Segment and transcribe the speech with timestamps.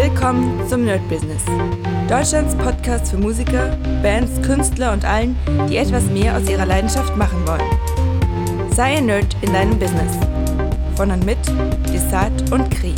[0.00, 1.42] Willkommen zum Nerd Business.
[2.08, 5.36] Deutschlands Podcast für Musiker, Bands, Künstler und allen,
[5.68, 8.70] die etwas mehr aus ihrer Leidenschaft machen wollen.
[8.70, 10.16] Sei ein Nerd in deinem Business.
[10.94, 11.38] Von und mit
[11.92, 12.94] Desart und Kri.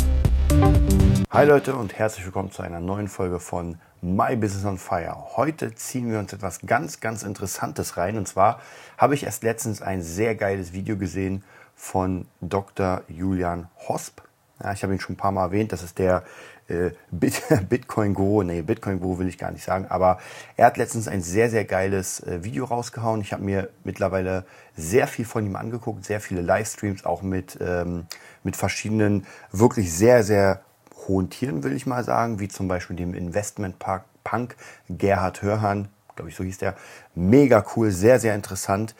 [1.31, 5.17] Hi Leute und herzlich willkommen zu einer neuen Folge von My Business on Fire.
[5.35, 8.15] Heute ziehen wir uns etwas ganz, ganz Interessantes rein.
[8.15, 8.61] Und zwar
[8.99, 11.43] habe ich erst letztens ein sehr geiles Video gesehen
[11.73, 13.01] von Dr.
[13.07, 14.21] Julian Hosp.
[14.63, 15.71] Ja, ich habe ihn schon ein paar Mal erwähnt.
[15.71, 16.23] Das ist der
[16.71, 18.43] äh, Bit Bitcoin-Guru.
[18.43, 19.85] Nee, Bitcoin-Guru will ich gar nicht sagen.
[19.89, 20.19] Aber
[20.55, 23.21] er hat letztens ein sehr, sehr geiles äh, Video rausgehauen.
[23.21, 24.45] Ich habe mir mittlerweile
[24.75, 26.05] sehr viel von ihm angeguckt.
[26.05, 28.05] Sehr viele Livestreams, auch mit, ähm,
[28.43, 30.61] mit verschiedenen, wirklich sehr, sehr
[31.07, 32.39] hohen Tieren, will ich mal sagen.
[32.39, 34.55] Wie zum Beispiel dem Investment-Punk
[34.89, 35.89] Gerhard Hörhan.
[36.15, 36.75] Glaube ich, so hieß der.
[37.15, 38.95] Mega cool, sehr, sehr interessant.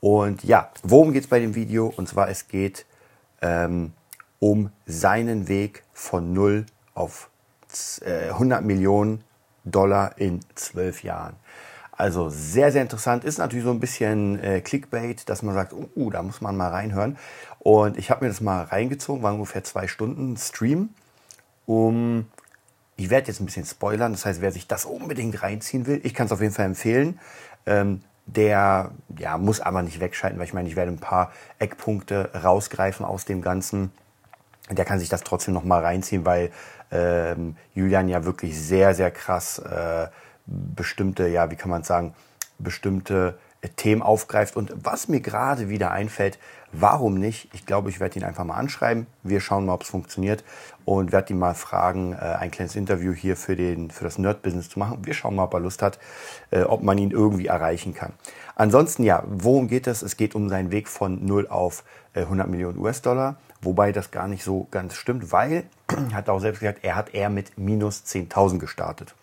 [0.00, 1.92] Und ja, worum geht es bei dem Video?
[1.94, 2.86] Und zwar, es geht
[3.42, 3.92] ähm,
[4.38, 7.30] um seinen Weg von 0 auf
[8.04, 9.24] 100 äh, Millionen
[9.64, 11.36] Dollar in zwölf Jahren.
[11.92, 13.24] Also sehr, sehr interessant.
[13.24, 16.56] Ist natürlich so ein bisschen äh, Clickbait, dass man sagt, uh, uh, da muss man
[16.56, 17.18] mal reinhören.
[17.58, 20.90] Und ich habe mir das mal reingezogen, war ungefähr zwei Stunden Stream.
[21.66, 22.26] Um,
[22.96, 26.14] ich werde jetzt ein bisschen spoilern, das heißt, wer sich das unbedingt reinziehen will, ich
[26.14, 27.20] kann es auf jeden Fall empfehlen.
[27.66, 32.30] Ähm, der ja, muss aber nicht wegschalten, weil ich meine, ich werde ein paar Eckpunkte
[32.42, 33.92] rausgreifen aus dem Ganzen.
[34.70, 36.50] Der kann sich das trotzdem noch mal reinziehen, weil
[36.90, 40.08] ähm, Julian ja wirklich sehr, sehr krass äh,
[40.46, 42.14] bestimmte, ja, wie kann man sagen,
[42.58, 43.38] bestimmte
[43.76, 44.56] Themen aufgreift.
[44.56, 46.38] Und was mir gerade wieder einfällt,
[46.72, 47.50] warum nicht?
[47.52, 49.06] Ich glaube, ich werde ihn einfach mal anschreiben.
[49.22, 50.44] Wir schauen mal, ob es funktioniert
[50.84, 54.70] und werde ihn mal fragen, äh, ein kleines Interview hier für, den, für das Nerd-Business
[54.70, 54.98] zu machen.
[55.04, 55.98] Wir schauen mal, ob er Lust hat,
[56.50, 58.12] äh, ob man ihn irgendwie erreichen kann.
[58.60, 60.02] Ansonsten, ja, worum geht es?
[60.02, 64.28] Es geht um seinen Weg von 0 auf 100 äh, Millionen US-Dollar, wobei das gar
[64.28, 65.64] nicht so ganz stimmt, weil,
[66.12, 69.14] hat auch selbst gesagt, er hat eher mit minus 10.000 gestartet.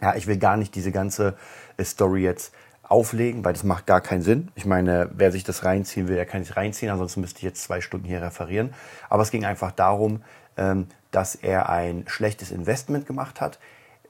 [0.00, 1.36] Ja, ich will gar nicht diese ganze
[1.80, 4.48] Story jetzt auflegen, weil das macht gar keinen Sinn.
[4.56, 7.62] Ich meine, wer sich das reinziehen will, der kann sich reinziehen, ansonsten müsste ich jetzt
[7.62, 8.74] zwei Stunden hier referieren.
[9.08, 10.24] Aber es ging einfach darum,
[10.56, 13.60] ähm, dass er ein schlechtes Investment gemacht hat,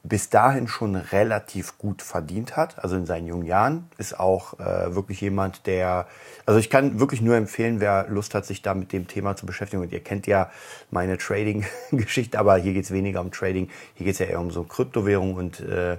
[0.09, 4.95] bis dahin schon relativ gut verdient hat, also in seinen jungen Jahren, ist auch äh,
[4.95, 6.07] wirklich jemand, der,
[6.45, 9.47] also ich kann wirklich nur empfehlen, wer Lust hat, sich da mit dem Thema zu
[9.47, 9.83] beschäftigen.
[9.83, 10.51] Und ihr kennt ja
[10.91, 14.51] meine Trading-Geschichte, aber hier geht es weniger um Trading, hier geht es ja eher um
[14.51, 15.99] so Kryptowährung und äh,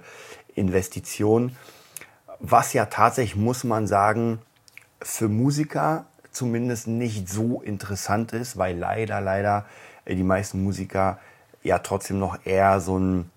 [0.56, 1.56] Investitionen
[2.40, 4.40] was ja tatsächlich, muss man sagen,
[5.02, 9.66] für Musiker zumindest nicht so interessant ist, weil leider, leider
[10.06, 11.20] äh, die meisten Musiker
[11.64, 13.32] ja trotzdem noch eher so einen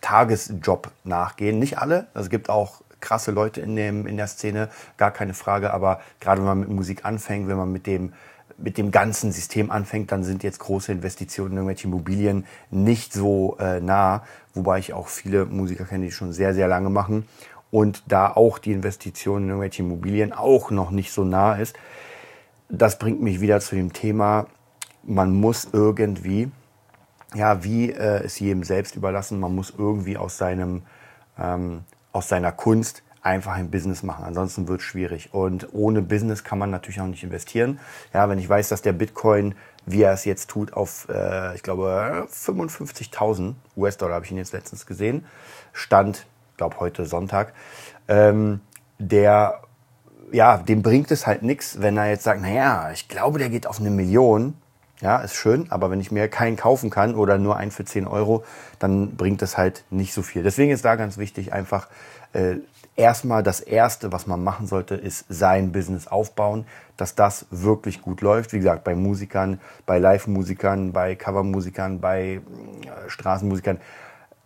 [0.00, 1.58] Tagesjob nachgehen.
[1.58, 5.72] Nicht alle, es gibt auch krasse Leute in, dem, in der Szene, gar keine Frage,
[5.72, 8.12] aber gerade wenn man mit Musik anfängt, wenn man mit dem
[8.58, 13.56] mit dem ganzen System anfängt, dann sind jetzt große Investitionen in irgendwelche Immobilien nicht so
[13.60, 14.24] äh, nah,
[14.54, 17.28] wobei ich auch viele Musiker kenne, die schon sehr, sehr lange machen.
[17.70, 21.76] Und da auch die Investition in irgendwelche Immobilien auch noch nicht so nah ist.
[22.68, 24.46] Das bringt mich wieder zu dem Thema,
[25.02, 26.50] man muss irgendwie,
[27.34, 30.82] ja, wie äh, es jedem selbst überlassen, man muss irgendwie aus seinem,
[31.38, 34.24] ähm, aus seiner Kunst einfach ein Business machen.
[34.24, 35.34] Ansonsten wird es schwierig.
[35.34, 37.80] Und ohne Business kann man natürlich auch nicht investieren.
[38.14, 41.62] Ja, wenn ich weiß, dass der Bitcoin, wie er es jetzt tut, auf, äh, ich
[41.62, 45.26] glaube, 55.000 US-Dollar habe ich ihn jetzt letztens gesehen,
[45.72, 46.26] stand
[46.56, 47.52] glaube heute Sonntag,
[48.08, 48.60] ähm,
[48.98, 49.60] der,
[50.32, 53.66] ja, dem bringt es halt nichts, wenn er jetzt sagt, naja, ich glaube, der geht
[53.66, 54.54] auf eine Million.
[55.00, 58.06] Ja, ist schön, aber wenn ich mir keinen kaufen kann oder nur einen für 10
[58.06, 58.44] Euro,
[58.78, 60.42] dann bringt das halt nicht so viel.
[60.42, 61.88] Deswegen ist da ganz wichtig, einfach
[62.32, 62.56] äh,
[62.96, 68.22] erstmal das Erste, was man machen sollte, ist sein Business aufbauen, dass das wirklich gut
[68.22, 68.54] läuft.
[68.54, 72.40] Wie gesagt, bei Musikern, bei Live-Musikern, bei Cover-Musikern, bei
[72.86, 73.80] äh, Straßenmusikern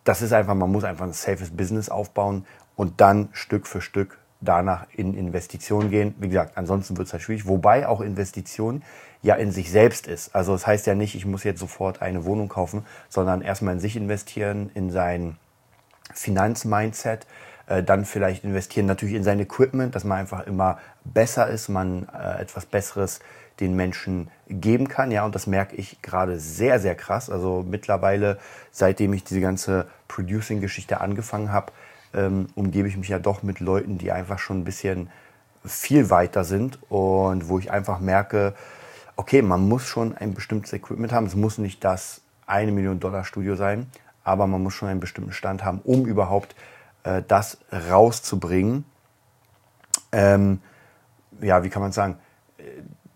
[0.05, 2.47] das ist einfach, man muss einfach ein safes Business aufbauen
[2.77, 6.15] und dann Stück für Stück danach in Investitionen gehen.
[6.19, 8.83] Wie gesagt, ansonsten wird es halt schwierig, wobei auch Investition
[9.23, 10.35] ja in sich selbst ist.
[10.35, 13.81] Also das heißt ja nicht, ich muss jetzt sofort eine Wohnung kaufen, sondern erstmal in
[13.81, 15.37] sich investieren, in sein
[16.15, 17.27] Finanzmindset,
[17.67, 22.09] äh, dann vielleicht investieren natürlich in sein Equipment, dass man einfach immer besser ist, man
[22.09, 23.21] äh, etwas Besseres
[23.61, 25.11] den Menschen geben kann.
[25.11, 27.29] Ja, und das merke ich gerade sehr, sehr krass.
[27.31, 28.39] Also mittlerweile,
[28.71, 31.73] seitdem ich diese ganze Producing-Geschichte angefangen habe,
[32.15, 35.11] ähm, umgebe ich mich ja doch mit Leuten, die einfach schon ein bisschen
[35.65, 38.55] viel weiter sind und wo ich einfach merke,
[39.17, 41.27] okay, man muss schon ein bestimmtes Equipment haben.
[41.27, 43.87] Es muss nicht das eine Million Dollar Studio sein,
[44.25, 46.55] aber man muss schon einen bestimmten Stand haben, um überhaupt
[47.05, 47.59] äh, das
[47.91, 48.85] rauszubringen.
[50.13, 50.61] Ähm,
[51.41, 52.17] ja, wie kann man sagen?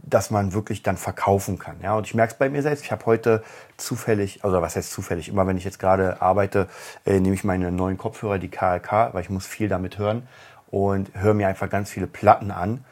[0.07, 1.77] Dass man wirklich dann verkaufen kann.
[1.83, 2.85] Ja, und ich merke es bei mir selbst.
[2.85, 3.43] Ich habe heute
[3.77, 6.69] zufällig, also was heißt zufällig, immer wenn ich jetzt gerade arbeite,
[7.07, 10.27] äh, nehme ich meine neuen Kopfhörer, die KLK, weil ich muss viel damit hören
[10.71, 12.85] und höre mir einfach ganz viele Platten an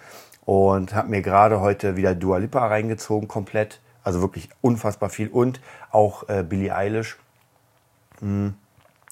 [0.44, 5.61] und habe mir gerade heute wieder Dua Lipa reingezogen komplett, also wirklich unfassbar viel und
[5.91, 7.19] auch äh, Billie Eilish.
[8.20, 8.55] Hm.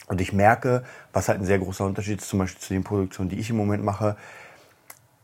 [0.06, 0.82] Und ich merke,
[1.12, 3.56] was halt ein sehr großer Unterschied ist, zum Beispiel zu den Produktionen, die ich im
[3.56, 4.16] Moment mache,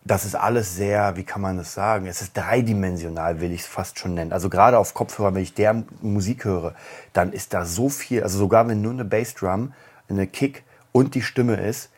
[0.06, 2.06] das ist alles sehr, wie kann man das sagen?
[2.06, 4.32] Es ist dreidimensional, will ich es fast schon nennen.
[4.32, 6.74] Also gerade auf Kopfhörer, wenn ich der Musik höre,
[7.12, 9.72] dann ist da so viel, also sogar wenn nur eine Bassdrum,
[10.08, 10.62] eine Kick
[10.92, 11.90] und die Stimme ist,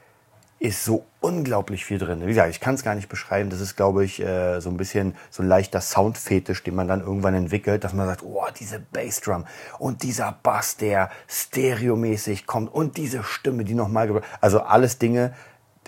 [0.58, 2.22] ist so unglaublich viel drin.
[2.22, 3.48] Wie gesagt, ich kann es gar nicht beschreiben.
[3.50, 7.00] Das ist, glaube ich, äh, so ein bisschen so ein leichter Soundfetisch, den man dann
[7.00, 9.44] irgendwann entwickelt, dass man sagt, oh, diese Bassdrum
[9.78, 15.32] und dieser Bass, der stereomäßig kommt und diese Stimme, die nochmal, also alles Dinge,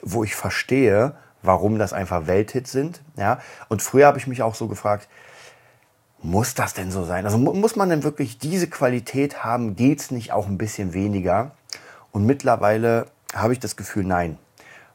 [0.02, 3.02] wo ich verstehe, warum das einfach Welthits sind.
[3.16, 3.40] Ja?
[3.68, 5.08] Und früher habe ich mich auch so gefragt,
[6.22, 7.24] muss das denn so sein?
[7.24, 9.74] Also muss man denn wirklich diese Qualität haben?
[9.74, 11.52] Geht es nicht auch ein bisschen weniger?
[12.12, 14.38] Und mittlerweile habe ich das Gefühl, nein.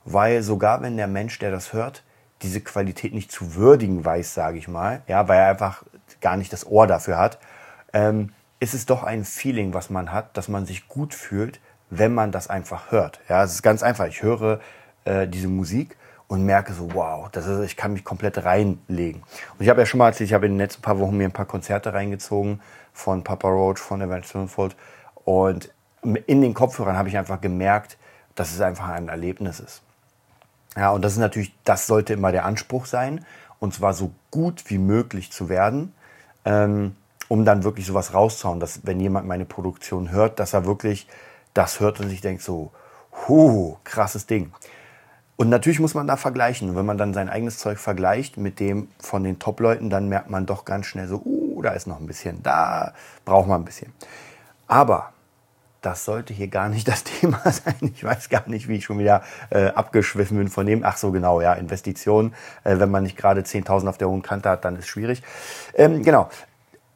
[0.03, 2.03] Weil sogar wenn der Mensch, der das hört,
[2.41, 5.83] diese Qualität nicht zu würdigen weiß, sage ich mal, ja, weil er einfach
[6.21, 7.39] gar nicht das Ohr dafür hat,
[7.93, 11.59] ähm, ist es doch ein Feeling, was man hat, dass man sich gut fühlt,
[11.89, 13.19] wenn man das einfach hört.
[13.29, 14.07] Ja, es ist ganz einfach.
[14.07, 14.59] Ich höre
[15.05, 19.21] äh, diese Musik und merke so, wow, das ist, ich kann mich komplett reinlegen.
[19.21, 21.25] Und ich habe ja schon mal erzählt, ich habe in den letzten paar Wochen mir
[21.25, 22.61] ein paar Konzerte reingezogen
[22.93, 24.75] von Papa Roach, von Avenged Sevenfold
[25.23, 25.71] und
[26.27, 27.97] in den Kopfhörern habe ich einfach gemerkt,
[28.35, 29.81] dass es einfach ein Erlebnis ist.
[30.75, 33.25] Ja, und das ist natürlich, das sollte immer der Anspruch sein,
[33.59, 35.93] und zwar so gut wie möglich zu werden,
[36.43, 36.95] ähm,
[37.27, 41.07] um dann wirklich sowas rauszuhauen, dass wenn jemand meine Produktion hört, dass er wirklich
[41.53, 42.71] das hört und sich denkt so,
[43.27, 44.51] huh, krasses Ding.
[45.37, 46.75] Und natürlich muss man da vergleichen.
[46.75, 50.45] wenn man dann sein eigenes Zeug vergleicht mit dem von den Top-Leuten, dann merkt man
[50.45, 52.93] doch ganz schnell so, uh, da ist noch ein bisschen, da
[53.25, 53.91] braucht man ein bisschen.
[54.67, 55.11] Aber
[55.81, 57.75] das sollte hier gar nicht das Thema sein.
[57.93, 60.83] Ich weiß gar nicht, wie ich schon wieder äh, abgeschwiffen bin von dem.
[60.83, 62.33] Ach so, genau, ja, Investitionen.
[62.63, 65.21] Äh, wenn man nicht gerade 10.000 auf der hohen Kante hat, dann ist schwierig.
[65.73, 66.29] Ähm, genau.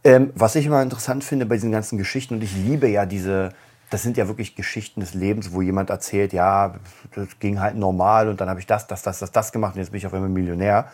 [0.04, 3.52] Ähm, was ich immer interessant finde bei diesen ganzen Geschichten, und ich liebe ja diese,
[3.90, 6.76] das sind ja wirklich Geschichten des Lebens, wo jemand erzählt, ja,
[7.16, 9.82] das ging halt normal und dann habe ich das, das, das, das, das gemacht und
[9.82, 10.88] jetzt bin ich auf einmal Millionär.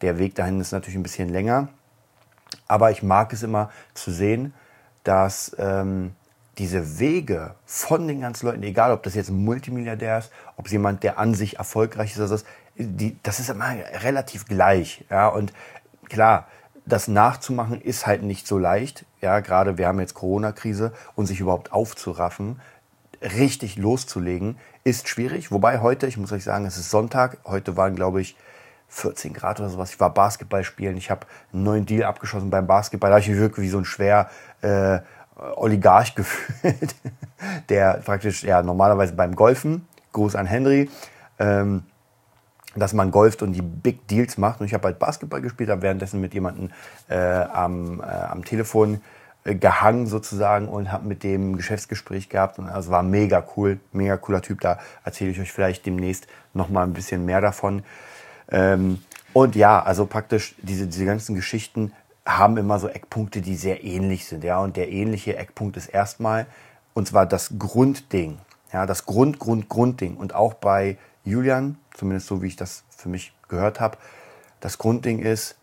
[0.00, 1.68] Der Weg dahin ist natürlich ein bisschen länger.
[2.66, 4.54] Aber ich mag es immer zu sehen,
[5.04, 6.12] dass ähm,
[6.58, 10.72] diese Wege von den ganzen Leuten, egal ob das jetzt ein Multimilliardär ist, ob es
[10.72, 12.44] jemand, der an sich erfolgreich ist, oder das,
[12.76, 15.04] die, das ist immer relativ gleich.
[15.10, 15.28] Ja?
[15.28, 15.52] Und
[16.08, 16.48] klar,
[16.86, 19.04] das nachzumachen ist halt nicht so leicht.
[19.20, 22.60] Ja, gerade wir haben jetzt Corona-Krise und sich überhaupt aufzuraffen,
[23.22, 25.50] richtig loszulegen, ist schwierig.
[25.52, 27.38] Wobei heute, ich muss euch sagen, es ist Sonntag.
[27.44, 28.36] Heute waren, glaube ich,
[28.88, 29.92] 14 Grad oder sowas.
[29.92, 30.96] Ich war Basketball spielen.
[30.96, 33.10] Ich habe einen neuen Deal abgeschossen beim Basketball.
[33.10, 34.30] Da habe ich mich wirklich wie so ein schwer
[34.62, 35.00] äh,
[35.56, 36.94] Oligarch gefühlt,
[37.68, 40.90] der praktisch ja normalerweise beim Golfen, Gruß an Henry,
[41.38, 41.84] ähm,
[42.76, 44.60] dass man golft und die Big Deals macht.
[44.60, 46.70] Und ich habe halt Basketball gespielt, habe währenddessen mit jemandem
[47.08, 49.00] äh, am, äh, am Telefon
[49.44, 52.58] äh, gehangen sozusagen und habe mit dem Geschäftsgespräch gehabt.
[52.58, 54.60] Und es war mega cool, mega cooler Typ.
[54.60, 57.82] Da erzähle ich euch vielleicht demnächst noch mal ein bisschen mehr davon.
[58.50, 59.02] Ähm,
[59.32, 61.92] und ja, also praktisch diese, diese ganzen Geschichten
[62.26, 64.44] haben immer so Eckpunkte, die sehr ähnlich sind.
[64.44, 66.46] Ja, und der ähnliche Eckpunkt ist erstmal,
[66.94, 68.38] und zwar das Grundding.
[68.72, 70.16] Ja, das Grund, Grund, Grundding.
[70.16, 73.98] Und auch bei Julian, zumindest so wie ich das für mich gehört habe,
[74.60, 75.56] das Grundding ist,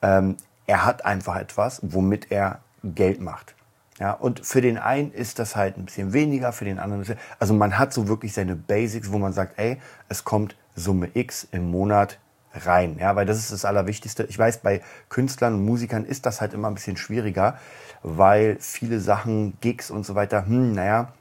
[0.00, 3.54] ähm, er hat einfach etwas, womit er Geld macht.
[3.98, 7.14] Ja, und für den einen ist das halt ein bisschen weniger, für den anderen ist,
[7.38, 9.78] also man hat so wirklich seine Basics, wo man sagt, ey,
[10.08, 12.18] es kommt Summe X im Monat
[12.54, 14.24] rein, ja, weil das ist das Allerwichtigste.
[14.24, 17.58] Ich weiß, bei Künstlern und Musikern ist das halt immer ein bisschen schwieriger,
[18.02, 21.12] weil viele Sachen, Gigs und so weiter, hm, naja,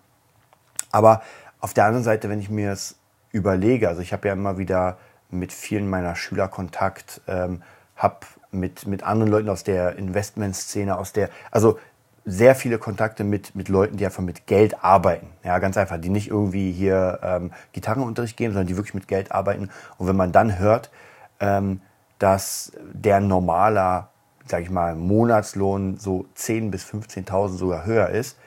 [0.92, 1.22] aber
[1.60, 2.99] auf der anderen Seite, wenn ich mir es
[3.32, 3.88] überlege.
[3.88, 4.98] Also ich habe ja immer wieder
[5.30, 7.62] mit vielen meiner Schüler Kontakt, ähm,
[7.96, 8.18] habe
[8.52, 11.78] mit, mit anderen Leuten aus der Investmentszene, aus der, also
[12.26, 15.28] sehr viele Kontakte mit, mit Leuten, die einfach mit Geld arbeiten.
[15.44, 19.32] Ja, ganz einfach, die nicht irgendwie hier ähm, Gitarrenunterricht geben, sondern die wirklich mit Geld
[19.32, 19.70] arbeiten.
[19.98, 20.92] Und wenn man dann hört,
[21.40, 21.82] ähm,
[22.20, 24.10] dass der normaler,
[24.46, 28.38] sag ich mal, Monatslohn so 10.000 bis 15.000 sogar höher ist,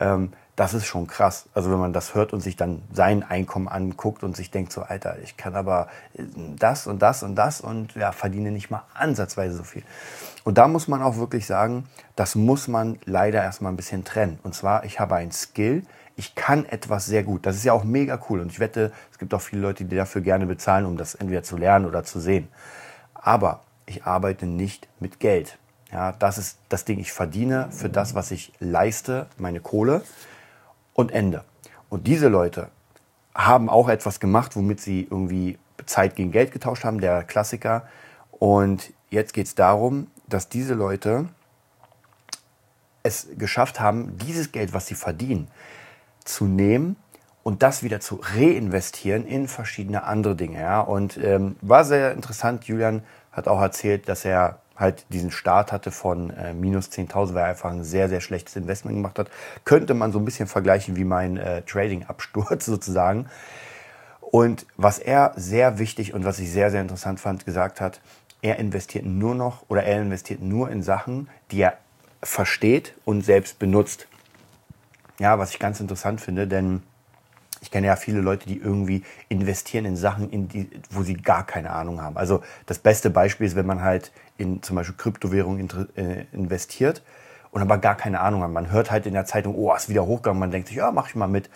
[0.00, 1.46] ähm, das ist schon krass.
[1.54, 4.82] Also wenn man das hört und sich dann sein Einkommen anguckt und sich denkt so,
[4.82, 6.22] Alter, ich kann aber äh,
[6.56, 9.82] das und das und das und ja, verdiene nicht mal ansatzweise so viel.
[10.44, 14.38] Und da muss man auch wirklich sagen, das muss man leider erstmal ein bisschen trennen.
[14.42, 15.82] Und zwar, ich habe ein Skill,
[16.16, 17.46] ich kann etwas sehr gut.
[17.46, 18.40] Das ist ja auch mega cool.
[18.40, 21.42] Und ich wette, es gibt auch viele Leute, die dafür gerne bezahlen, um das entweder
[21.42, 22.48] zu lernen oder zu sehen.
[23.14, 25.58] Aber ich arbeite nicht mit Geld.
[25.90, 26.98] Ja, das ist das Ding.
[27.00, 30.02] Ich verdiene für das, was ich leiste, meine Kohle
[30.94, 31.44] und Ende.
[31.90, 32.70] Und diese Leute
[33.34, 37.86] haben auch etwas gemacht, womit sie irgendwie Zeit gegen Geld getauscht haben, der Klassiker.
[38.30, 41.28] Und jetzt geht es darum, dass diese Leute
[43.02, 45.48] es geschafft haben, dieses Geld, was sie verdienen,
[46.24, 46.96] zu nehmen
[47.42, 50.60] und das wieder zu reinvestieren in verschiedene andere Dinge.
[50.60, 50.80] Ja?
[50.80, 52.64] Und ähm, war sehr interessant.
[52.64, 57.42] Julian hat auch erzählt, dass er halt diesen Start hatte von äh, minus 10.000, weil
[57.42, 59.30] er einfach ein sehr, sehr schlechtes Investment gemacht hat.
[59.64, 63.26] Könnte man so ein bisschen vergleichen wie mein äh, Trading-Absturz sozusagen.
[64.20, 68.00] Und was er sehr wichtig und was ich sehr, sehr interessant fand, gesagt hat,
[68.42, 71.78] er investiert nur noch oder er investiert nur in Sachen, die er
[72.22, 74.08] versteht und selbst benutzt.
[75.20, 76.82] Ja, was ich ganz interessant finde, denn
[77.64, 81.46] ich kenne ja viele Leute, die irgendwie investieren in Sachen, in die, wo sie gar
[81.46, 82.18] keine Ahnung haben.
[82.18, 87.02] Also das beste Beispiel ist, wenn man halt in zum Beispiel Kryptowährungen äh, investiert
[87.52, 88.50] und aber gar keine Ahnung hat.
[88.50, 90.38] Man hört halt in der Zeitung, oh, ist wieder hochgegangen.
[90.38, 91.48] Man denkt sich, ja, mach ich mal mit.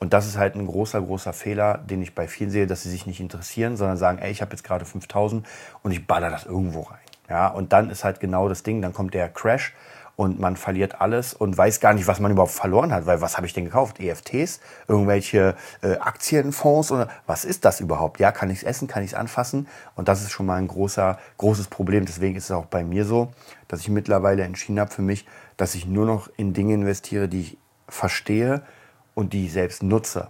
[0.00, 2.90] Und das ist halt ein großer, großer Fehler, den ich bei vielen sehe, dass sie
[2.90, 5.46] sich nicht interessieren, sondern sagen, ey, ich habe jetzt gerade 5000
[5.82, 6.98] und ich baller das irgendwo rein.
[7.28, 9.74] Ja, und dann ist halt genau das Ding, dann kommt der Crash
[10.16, 13.36] und man verliert alles und weiß gar nicht, was man überhaupt verloren hat, weil was
[13.36, 13.98] habe ich denn gekauft?
[13.98, 18.20] EFTs, irgendwelche äh, Aktienfonds oder was ist das überhaupt?
[18.20, 19.66] Ja, kann ich es essen, kann ich es anfassen?
[19.96, 22.04] Und das ist schon mal ein großer, großes Problem.
[22.04, 23.32] Deswegen ist es auch bei mir so,
[23.68, 25.26] dass ich mittlerweile entschieden habe für mich,
[25.56, 28.62] dass ich nur noch in Dinge investiere, die ich verstehe
[29.14, 30.28] und die ich selbst nutze.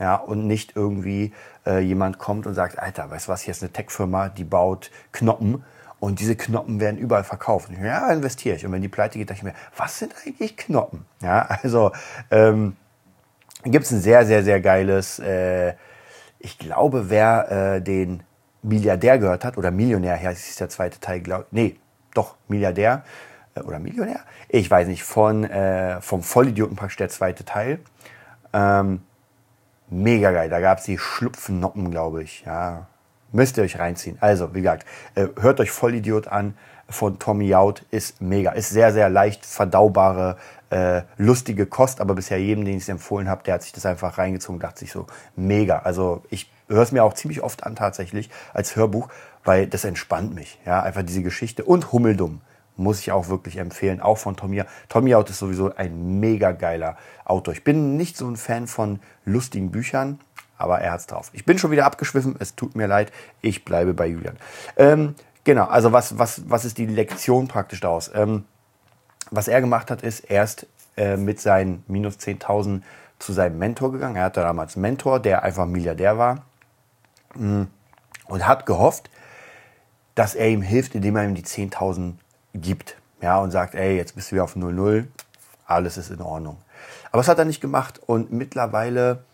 [0.00, 1.32] Ja, und nicht irgendwie
[1.66, 4.90] äh, jemand kommt und sagt, Alter, weißt du was, hier ist eine Tech-Firma, die baut
[5.12, 5.64] Knoppen
[6.04, 7.70] und diese Knoppen werden überall verkauft.
[7.70, 8.66] Und ich, ja, investiere ich.
[8.66, 11.06] Und wenn die pleite geht, dachte ich mir, was sind eigentlich Knoppen?
[11.22, 11.92] Ja, also
[12.30, 12.76] ähm,
[13.64, 15.72] gibt es ein sehr, sehr, sehr geiles, äh,
[16.38, 18.22] ich glaube, wer äh, den
[18.62, 21.76] Milliardär gehört hat, oder Millionär, ja, das ist der zweite Teil, glaube nee,
[22.12, 23.02] doch, Milliardär
[23.54, 27.78] äh, oder Millionär, ich weiß nicht, von, äh, vom Vollidioten praktisch der zweite Teil.
[28.52, 29.00] Ähm,
[29.88, 32.88] mega geil, da gab es die Schlupfnoppen, glaube ich, ja,
[33.34, 34.16] Müsst ihr euch reinziehen.
[34.20, 34.86] Also, wie gesagt,
[35.16, 36.56] äh, hört euch Vollidiot an
[36.88, 37.82] von Tommy Out.
[37.90, 38.52] Ist mega.
[38.52, 40.36] Ist sehr, sehr leicht verdaubare,
[40.70, 42.00] äh, lustige Kost.
[42.00, 44.78] Aber bisher jedem, den ich es empfohlen habe, der hat sich das einfach reingezogen dachte
[44.78, 45.80] sich so, mega.
[45.80, 49.08] Also ich höre es mir auch ziemlich oft an tatsächlich als Hörbuch,
[49.42, 50.60] weil das entspannt mich.
[50.64, 51.64] Ja, einfach diese Geschichte.
[51.64, 52.40] Und Hummeldumm
[52.76, 54.62] muss ich auch wirklich empfehlen, auch von Tommy.
[54.88, 57.52] Tommy Out ist sowieso ein mega geiler Autor.
[57.52, 60.20] Ich bin nicht so ein Fan von lustigen Büchern,
[60.58, 61.30] aber er hat's drauf.
[61.32, 64.36] Ich bin schon wieder abgeschwiffen, es tut mir leid, ich bleibe bei Julian.
[64.76, 68.10] Ähm, genau, also was, was, was ist die Lektion praktisch daraus?
[68.14, 68.44] Ähm,
[69.30, 72.82] was er gemacht hat, ist erst äh, mit seinen minus 10.000
[73.18, 74.16] zu seinem Mentor gegangen.
[74.16, 76.44] Er hatte damals einen Mentor, der einfach Milliardär war
[77.34, 77.62] mm,
[78.26, 79.10] und hat gehofft,
[80.14, 82.14] dass er ihm hilft, indem er ihm die 10.000
[82.54, 82.96] gibt.
[83.20, 85.06] Ja, und sagt, ey, jetzt bist du wieder auf 0,0,
[85.66, 86.58] alles ist in Ordnung.
[87.10, 89.24] Aber das hat er nicht gemacht und mittlerweile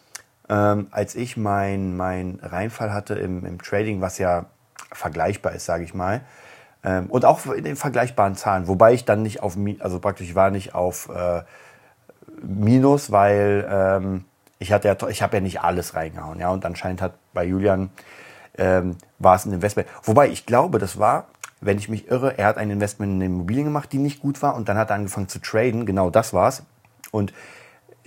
[0.50, 4.47] ähm, als ich meinen mein Reinfall hatte im, im Trading, was ja
[4.92, 6.23] vergleichbar ist, sage ich mal,
[6.83, 10.50] ähm, und auch in den vergleichbaren Zahlen, wobei ich dann nicht auf, also praktisch war
[10.50, 11.42] nicht auf äh,
[12.42, 14.25] Minus, weil ähm,
[14.59, 17.90] ich ja, ich habe ja nicht alles reingehauen, ja, und anscheinend hat bei Julian
[18.59, 19.88] ähm, war es ein Investment.
[20.02, 21.26] Wobei ich glaube, das war,
[21.61, 24.57] wenn ich mich irre, er hat ein Investment in Immobilien gemacht, die nicht gut war,
[24.57, 25.87] und dann hat er angefangen zu traden.
[25.87, 26.64] Genau das war's.
[27.12, 27.33] Und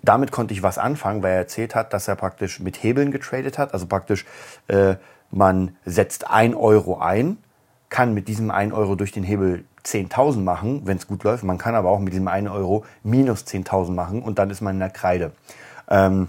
[0.04, 3.58] damit konnte ich was anfangen, weil er erzählt hat, dass er praktisch mit Hebeln getradet
[3.58, 3.74] hat.
[3.74, 4.26] Also praktisch,
[4.68, 4.96] äh,
[5.32, 7.38] man setzt ein Euro ein,
[7.90, 11.44] kann mit diesem ein Euro durch den Hebel 10.000 machen, wenn es gut läuft.
[11.44, 14.76] Man kann aber auch mit diesem einen Euro minus 10.000 machen und dann ist man
[14.76, 15.32] in der Kreide.
[15.90, 16.28] Ähm,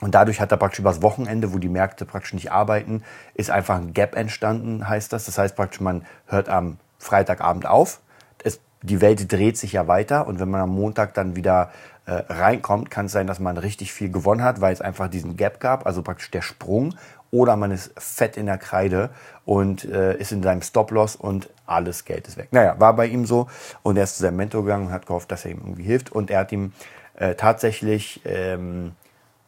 [0.00, 3.02] und dadurch hat er praktisch übers Wochenende, wo die Märkte praktisch nicht arbeiten,
[3.34, 5.26] ist einfach ein Gap entstanden, heißt das.
[5.26, 8.00] Das heißt praktisch, man hört am Freitagabend auf.
[8.44, 11.70] Es, die Welt dreht sich ja weiter und wenn man am Montag dann wieder
[12.08, 15.36] äh, reinkommt, kann es sein, dass man richtig viel gewonnen hat, weil es einfach diesen
[15.36, 16.94] Gap gab, also praktisch der Sprung.
[17.30, 19.10] Oder man ist fett in der Kreide
[19.44, 22.48] und äh, ist in seinem Stop-Loss und alles Geld ist weg.
[22.50, 23.48] Naja, war bei ihm so.
[23.82, 26.10] Und er ist zu seinem Mentor gegangen und hat gehofft, dass er ihm irgendwie hilft.
[26.10, 26.72] Und er hat ihm
[27.16, 28.92] äh, tatsächlich ähm,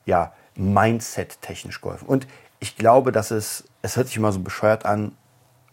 [0.05, 2.07] ja, Mindset-technisch geholfen.
[2.07, 2.27] Und
[2.59, 5.13] ich glaube, dass es, es hört sich immer so bescheuert an,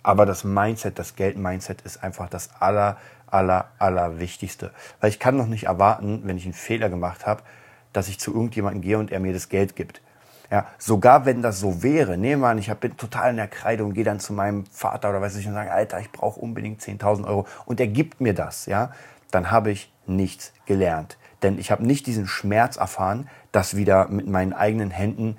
[0.08, 2.96] aber das Mindset, das Geld-Mindset ist einfach das aller,
[3.30, 4.72] aller, aller Wichtigste.
[5.02, 7.44] Weil ich kann noch nicht erwarten, wenn ich einen Fehler gemacht habe,
[7.92, 10.02] dass ich zu irgendjemandem gehe und er mir das Geld gibt.
[10.50, 13.84] Ja, sogar wenn das so wäre, nehmen wir an, ich bin total in der Kreide
[13.84, 16.80] und gehe dann zu meinem Vater oder weiß ich und sage, Alter, ich brauche unbedingt
[16.82, 18.92] 10.000 Euro und er gibt mir das, ja,
[19.30, 21.18] dann habe ich nichts gelernt.
[21.44, 25.36] Denn ich habe nicht diesen Schmerz erfahren, das wieder mit meinen eigenen Händen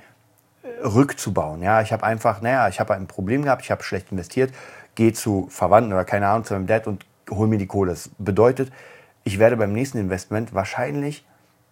[0.82, 1.62] rückzubauen.
[1.62, 4.52] Ja, ich habe einfach, naja, ich habe ein Problem gehabt, ich habe schlecht investiert,
[4.94, 7.92] gehe zu Verwandten oder keine Ahnung, zu meinem Dad und hole mir die Kohle.
[7.92, 8.73] Das bedeutet,
[9.25, 11.26] ich werde beim nächsten Investment wahrscheinlich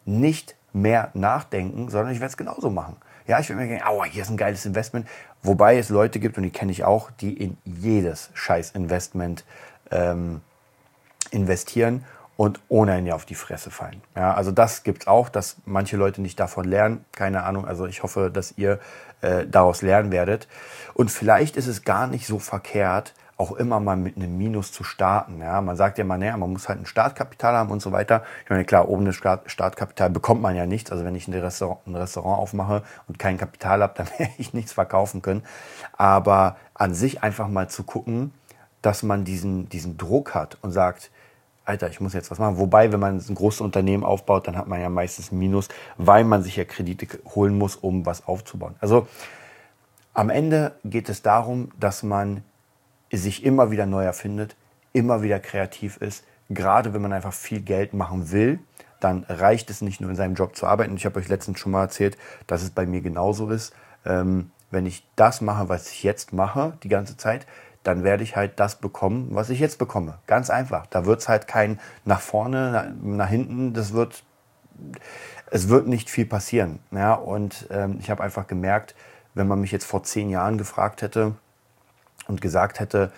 [0.04, 2.96] nicht mehr nachdenken, sondern ich werde es genauso machen.
[3.26, 5.08] Ja, ich werde mir denken, aua, hier ist ein geiles Investment.
[5.42, 9.44] Wobei es Leute gibt, und die kenne ich auch, die in jedes scheiß Investment
[9.90, 10.42] ähm,
[11.30, 12.04] investieren
[12.36, 14.02] und ohne einen auf die Fresse fallen.
[14.14, 17.04] Ja, also das gibt es auch, dass manche Leute nicht davon lernen.
[17.12, 17.66] Keine Ahnung.
[17.66, 18.78] Also ich hoffe, dass ihr
[19.22, 20.46] äh, daraus lernen werdet.
[20.94, 24.82] Und vielleicht ist es gar nicht so verkehrt, auch immer mal mit einem Minus zu
[24.82, 25.40] starten.
[25.40, 28.22] Ja, man sagt ja immer, naja, man muss halt ein Startkapital haben und so weiter.
[28.44, 30.90] Ich meine, klar, ohne Startkapital bekommt man ja nichts.
[30.90, 34.54] Also wenn ich ein Restaurant, ein Restaurant aufmache und kein Kapital habe, dann werde ich
[34.54, 35.42] nichts verkaufen können.
[35.96, 38.32] Aber an sich einfach mal zu gucken,
[38.80, 41.10] dass man diesen, diesen Druck hat und sagt,
[41.66, 42.58] Alter, ich muss jetzt was machen.
[42.58, 45.68] Wobei, wenn man ein großes Unternehmen aufbaut, dann hat man ja meistens ein Minus,
[45.98, 48.76] weil man sich ja Kredite holen muss, um was aufzubauen.
[48.80, 49.08] Also
[50.14, 52.42] am Ende geht es darum, dass man
[53.12, 54.56] sich immer wieder neu erfindet,
[54.92, 56.24] immer wieder kreativ ist.
[56.48, 58.60] Gerade wenn man einfach viel Geld machen will,
[59.00, 60.96] dann reicht es nicht nur in seinem Job zu arbeiten.
[60.96, 63.74] Ich habe euch letztens schon mal erzählt, dass es bei mir genauso ist.
[64.04, 67.46] Ähm, wenn ich das mache, was ich jetzt mache, die ganze Zeit,
[67.86, 70.18] dann werde ich halt das bekommen, was ich jetzt bekomme.
[70.26, 70.86] Ganz einfach.
[70.86, 73.74] Da wird es halt kein nach vorne, nach, nach, hinten.
[73.74, 74.22] Das wird,
[75.50, 76.80] es wird nicht viel passieren.
[76.90, 78.94] Ja, und ähm, ich habe einfach gemerkt,
[79.34, 81.34] wenn man mich jetzt vor zehn Jahren gefragt hätte,
[82.28, 83.12] und gesagt hätte,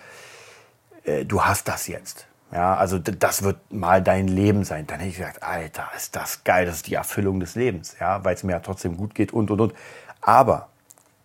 [1.03, 2.27] äh, du hast das jetzt.
[2.51, 4.87] Ja, also das wird mal dein Leben sein.
[4.87, 8.23] Dann hätte ich gesagt, Alter, ist das geil, das ist die Erfüllung des Lebens, ja,
[8.25, 9.73] weil es mir ja trotzdem gut geht und und und.
[10.21, 10.69] Aber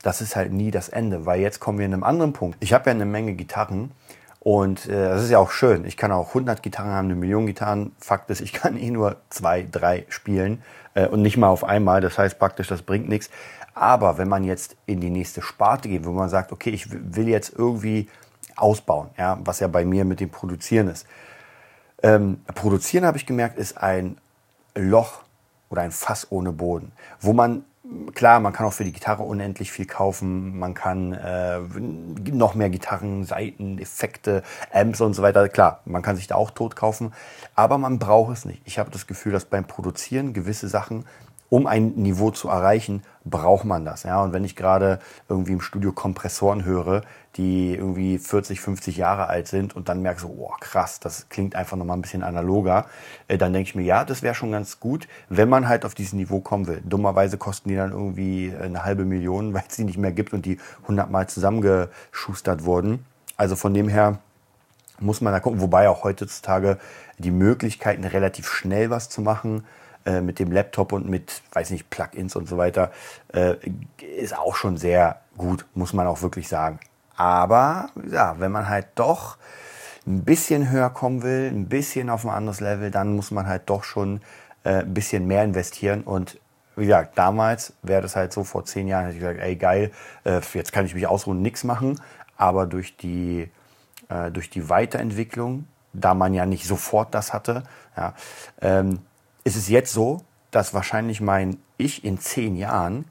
[0.04, 2.58] das ist halt nie das Ende, weil jetzt kommen wir in einem anderen Punkt.
[2.60, 3.90] Ich habe ja eine Menge Gitarren
[4.38, 5.86] und äh, das ist ja auch schön.
[5.86, 7.92] Ich kann auch 100 Gitarren haben, eine Million Gitarren.
[7.98, 12.02] Fakt ist, ich kann eh nur zwei, drei spielen äh, und nicht mal auf einmal.
[12.02, 13.30] Das heißt praktisch, das bringt nichts.
[13.72, 17.28] Aber wenn man jetzt in die nächste Sparte geht, wo man sagt, okay, ich will
[17.28, 18.08] jetzt irgendwie
[18.56, 21.06] ausbauen, ja, was ja bei mir mit dem Produzieren ist.
[22.02, 24.18] Ähm, Produzieren, habe ich gemerkt, ist ein
[24.74, 25.22] Loch
[25.70, 27.64] oder ein Fass ohne Boden, wo man
[28.14, 30.58] klar, man kann auch für die Gitarre unendlich viel kaufen.
[30.58, 31.60] Man kann äh,
[32.30, 35.48] noch mehr Gitarren, Saiten, Effekte, Amps und so weiter.
[35.48, 37.12] Klar, man kann sich da auch tot kaufen,
[37.54, 38.62] aber man braucht es nicht.
[38.64, 41.04] Ich habe das Gefühl, dass beim Produzieren gewisse Sachen
[41.48, 44.02] um ein Niveau zu erreichen, braucht man das.
[44.02, 44.22] Ja?
[44.22, 47.02] Und wenn ich gerade irgendwie im Studio Kompressoren höre,
[47.36, 51.56] die irgendwie 40, 50 Jahre alt sind und dann merke so, oh krass, das klingt
[51.56, 52.86] einfach nochmal ein bisschen analoger,
[53.28, 55.94] äh, dann denke ich mir, ja, das wäre schon ganz gut, wenn man halt auf
[55.94, 56.82] dieses Niveau kommen will.
[56.84, 60.46] Dummerweise kosten die dann irgendwie eine halbe Million, weil es die nicht mehr gibt und
[60.46, 63.04] die hundertmal zusammengeschustert wurden.
[63.36, 64.18] Also von dem her
[65.00, 66.78] muss man da gucken, wobei auch heutzutage
[67.18, 69.64] die Möglichkeiten, relativ schnell was zu machen,
[70.06, 72.90] äh, mit dem Laptop und mit, weiß nicht, Plugins und so weiter,
[73.32, 73.56] äh,
[74.18, 76.78] ist auch schon sehr gut, muss man auch wirklich sagen.
[77.16, 79.36] Aber ja, wenn man halt doch
[80.06, 83.62] ein bisschen höher kommen will, ein bisschen auf ein anderes Level, dann muss man halt
[83.66, 84.20] doch schon
[84.64, 86.02] äh, ein bisschen mehr investieren.
[86.02, 86.38] Und
[86.76, 89.90] wie gesagt, damals wäre das halt so, vor zehn Jahren hätte ich gesagt, ey geil,
[90.24, 92.00] äh, jetzt kann ich mich ausruhen, nichts machen.
[92.36, 93.48] Aber durch die,
[94.08, 97.62] äh, durch die Weiterentwicklung, da man ja nicht sofort das hatte,
[97.96, 98.14] ja,
[98.60, 98.98] ähm,
[99.44, 103.04] ist es jetzt so, dass wahrscheinlich mein Ich in zehn Jahren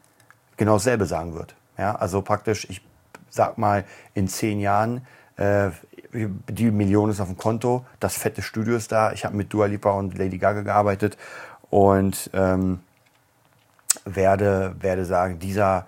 [0.58, 1.56] genau dasselbe sagen wird.
[1.78, 2.82] Ja, also praktisch, ich
[3.30, 5.06] sag mal, in zehn Jahren,
[5.38, 5.70] äh,
[6.14, 9.66] die Million ist auf dem Konto, das fette Studio ist da, ich habe mit Dua
[9.66, 11.18] Lipa und Lady Gaga gearbeitet
[11.70, 12.82] und ähm,
[14.06, 15.88] werde, werde sagen, dieser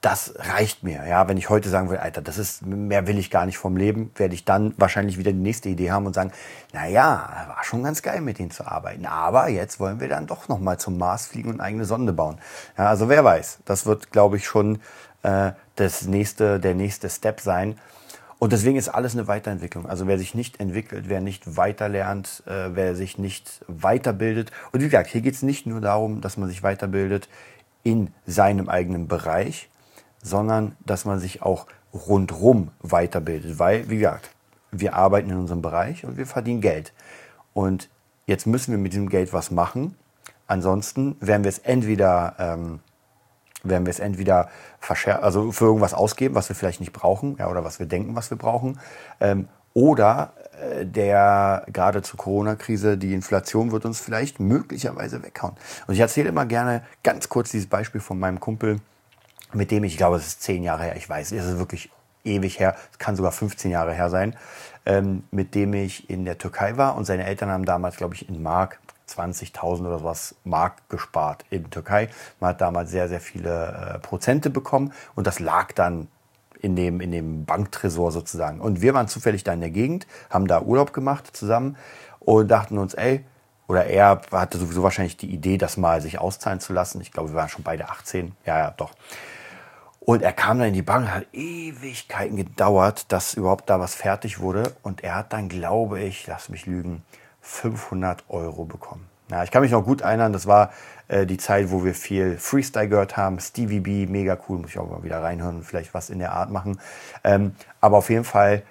[0.00, 1.06] das reicht mir.
[1.06, 3.76] Ja, wenn ich heute sagen will, Alter, das ist, mehr will ich gar nicht vom
[3.76, 6.32] Leben, werde ich dann wahrscheinlich wieder die nächste Idee haben und sagen,
[6.72, 9.06] na ja, war schon ganz geil, mit denen zu arbeiten.
[9.06, 12.38] Aber jetzt wollen wir dann doch noch mal zum Mars fliegen und eigene Sonde bauen.
[12.76, 13.58] Ja, also wer weiß.
[13.64, 14.80] Das wird, glaube ich, schon
[15.22, 17.78] äh, das nächste, der nächste Step sein.
[18.38, 19.86] Und deswegen ist alles eine Weiterentwicklung.
[19.86, 24.52] Also wer sich nicht entwickelt, wer nicht weiterlernt, äh, wer sich nicht weiterbildet.
[24.70, 27.28] Und wie gesagt, hier geht es nicht nur darum, dass man sich weiterbildet
[27.82, 29.68] in seinem eigenen Bereich,
[30.22, 33.58] sondern dass man sich auch rundrum weiterbildet.
[33.58, 34.30] Weil, wie gesagt,
[34.70, 36.92] wir arbeiten in unserem Bereich und wir verdienen Geld.
[37.54, 37.88] Und
[38.26, 39.96] jetzt müssen wir mit diesem Geld was machen.
[40.46, 42.80] Ansonsten werden wir es entweder, ähm,
[43.62, 44.48] werden wir es entweder
[45.20, 48.30] also für irgendwas ausgeben, was wir vielleicht nicht brauchen, ja, oder was wir denken, was
[48.30, 48.78] wir brauchen.
[49.20, 55.54] Ähm, oder äh, der gerade zur Corona-Krise, die Inflation wird uns vielleicht möglicherweise weghauen.
[55.86, 58.80] Und ich erzähle immer gerne ganz kurz dieses Beispiel von meinem Kumpel,
[59.52, 61.90] mit dem ich, ich glaube, es ist zehn Jahre her, ich weiß, es ist wirklich
[62.24, 64.36] ewig her, es kann sogar 15 Jahre her sein,
[64.86, 68.28] ähm, mit dem ich in der Türkei war und seine Eltern haben damals, glaube ich,
[68.28, 72.08] in Mark 20.000 oder sowas Mark gespart in Türkei.
[72.40, 76.08] Man hat damals sehr, sehr viele äh, Prozente bekommen und das lag dann
[76.60, 78.60] in dem, in dem Banktresor sozusagen.
[78.60, 81.76] Und wir waren zufällig da in der Gegend, haben da Urlaub gemacht zusammen
[82.20, 83.24] und dachten uns, ey,
[83.68, 87.00] oder er hatte sowieso wahrscheinlich die Idee, das mal sich auszahlen zu lassen.
[87.00, 88.32] Ich glaube, wir waren schon beide 18.
[88.46, 88.92] Ja, ja, doch.
[90.00, 94.40] Und er kam dann in die Bank, hat Ewigkeiten gedauert, dass überhaupt da was fertig
[94.40, 94.74] wurde.
[94.82, 97.02] Und er hat dann, glaube ich, lass mich lügen,
[97.40, 99.08] 500 Euro bekommen.
[99.30, 100.70] Ja, ich kann mich noch gut erinnern, das war
[101.08, 103.38] äh, die Zeit, wo wir viel Freestyle gehört haben.
[103.40, 106.32] Stevie B, mega cool, muss ich auch mal wieder reinhören und vielleicht was in der
[106.32, 106.80] Art machen.
[107.24, 108.62] Ähm, aber auf jeden Fall,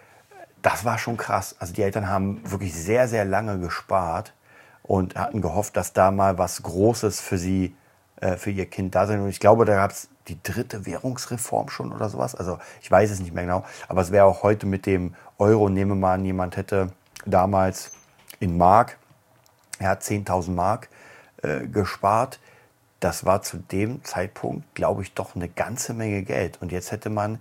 [0.64, 1.56] das war schon krass.
[1.60, 4.34] Also die Eltern haben wirklich sehr, sehr lange gespart
[4.82, 7.76] und hatten gehofft, dass da mal was Großes für sie,
[8.38, 9.22] für ihr Kind da sein.
[9.22, 12.36] Und ich glaube, da gab es die dritte Währungsreform schon oder sowas.
[12.36, 13.64] Also ich weiß es nicht mehr genau.
[13.88, 16.92] Aber es wäre auch heute mit dem Euro, nehme mal an, jemand hätte
[17.26, 17.92] damals
[18.40, 18.98] in Mark,
[19.80, 20.90] er hat 10.000 Mark
[21.44, 22.40] äh, gespart.
[23.00, 26.60] Das war zu dem Zeitpunkt, glaube ich, doch eine ganze Menge Geld.
[26.62, 27.40] Und jetzt hätte man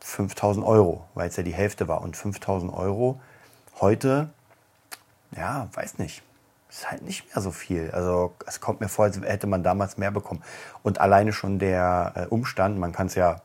[0.00, 2.00] 5000 Euro, weil es ja die Hälfte war.
[2.00, 3.20] Und 5000 Euro
[3.78, 4.30] heute,
[5.36, 6.22] ja, weiß nicht
[6.76, 7.90] ist halt nicht mehr so viel.
[7.92, 10.42] Also es kommt mir vor, als hätte man damals mehr bekommen.
[10.82, 13.40] Und alleine schon der äh, Umstand, man kann es ja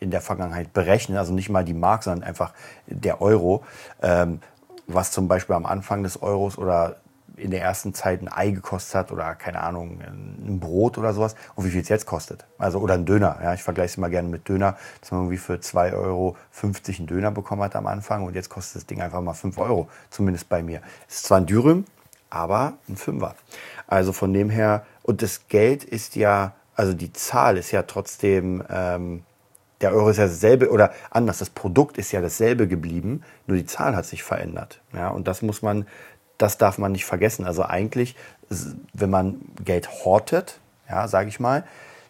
[0.00, 2.52] in der Vergangenheit berechnen, also nicht mal die Mark, sondern einfach
[2.86, 3.64] der Euro,
[4.00, 4.40] ähm,
[4.86, 6.96] was zum Beispiel am Anfang des Euros oder
[7.36, 11.34] in der ersten Zeit ein Ei gekostet hat oder keine Ahnung, ein Brot oder sowas
[11.56, 12.46] und wie viel es jetzt kostet.
[12.58, 13.38] Also oder ein Döner.
[13.42, 17.06] Ja, ich vergleiche es mal gerne mit Döner, dass man irgendwie für 2,50 Euro einen
[17.06, 20.48] Döner bekommen hat am Anfang und jetzt kostet das Ding einfach mal 5 Euro, zumindest
[20.48, 20.80] bei mir.
[21.08, 21.84] Es ist zwar ein Dürüm,
[22.30, 23.34] aber ein Fünfer.
[23.86, 28.62] Also von dem her, und das Geld ist ja, also die Zahl ist ja trotzdem,
[28.70, 29.24] ähm,
[29.80, 33.66] der Euro ist ja dasselbe, oder anders, das Produkt ist ja dasselbe geblieben, nur die
[33.66, 34.80] Zahl hat sich verändert.
[34.92, 35.86] Ja, und das muss man,
[36.36, 37.44] das darf man nicht vergessen.
[37.44, 38.16] Also eigentlich,
[38.92, 41.64] wenn man Geld hortet, ja, sage ich mal,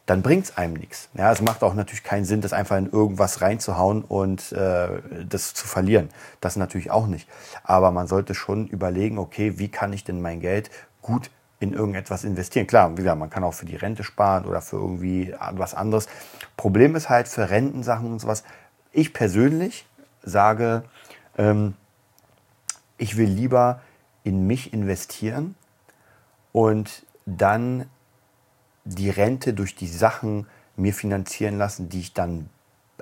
[0.09, 1.11] dann bringt es einem nichts.
[1.13, 4.89] Ja, es macht auch natürlich keinen Sinn, das einfach in irgendwas reinzuhauen und äh,
[5.29, 6.09] das zu verlieren.
[6.41, 7.29] Das natürlich auch nicht.
[7.63, 10.71] Aber man sollte schon überlegen, okay, wie kann ich denn mein Geld
[11.03, 12.67] gut in irgendetwas investieren.
[12.67, 16.09] Klar, wie gesagt, man kann auch für die Rente sparen oder für irgendwie was anderes.
[16.57, 18.45] Problem ist halt für Rentensachen und sowas.
[18.93, 19.85] Ich persönlich
[20.23, 20.85] sage,
[21.37, 21.75] ähm,
[22.97, 23.83] ich will lieber
[24.25, 25.55] in mich investieren
[26.53, 27.91] und dann
[28.95, 30.47] die Rente durch die Sachen
[30.77, 32.49] mir finanzieren lassen, die ich dann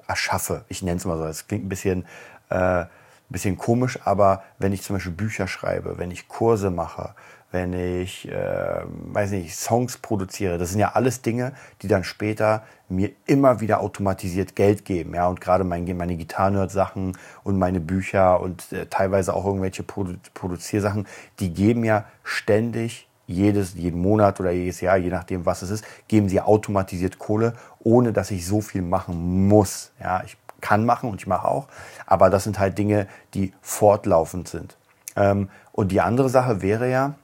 [0.06, 0.64] erschaffe.
[0.68, 1.24] Ich nenne es mal so.
[1.24, 2.06] Das klingt ein bisschen,
[2.48, 2.84] äh,
[3.28, 7.14] bisschen komisch, aber wenn ich zum Beispiel Bücher schreibe, wenn ich Kurse mache,
[7.52, 12.64] wenn ich, äh, weiß nicht, Songs produziere, das sind ja alles Dinge, die dann später
[12.88, 15.14] mir immer wieder automatisiert Geld geben.
[15.14, 20.14] Ja, und gerade mein, meine Gitarrenerd-Sachen und meine Bücher und äh, teilweise auch irgendwelche Produ
[20.34, 21.06] Produziersachen,
[21.40, 25.84] die geben ja ständig jedes, jeden Monat oder jedes Jahr, je nachdem, was es ist,
[26.08, 29.92] geben sie automatisiert Kohle, ohne dass ich so viel machen muss.
[30.00, 31.68] Ja, ich kann machen und ich mache auch,
[32.06, 34.76] aber das sind halt Dinge, die fortlaufend sind.
[35.14, 37.14] Ähm, und die andere Sache wäre ja,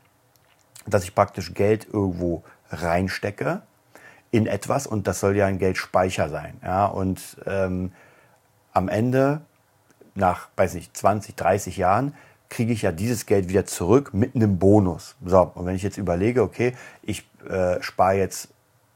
[0.86, 3.62] dass ich praktisch Geld irgendwo reinstecke
[4.30, 6.58] in etwas und das soll ja ein Geldspeicher sein.
[6.62, 7.92] Ja, und ähm,
[8.72, 9.42] am Ende,
[10.14, 12.14] nach, weiß nicht, 20, 30 Jahren,
[12.52, 15.16] kriege ich ja dieses Geld wieder zurück mit einem Bonus.
[15.24, 18.48] So, und wenn ich jetzt überlege, okay, ich äh, spare jetzt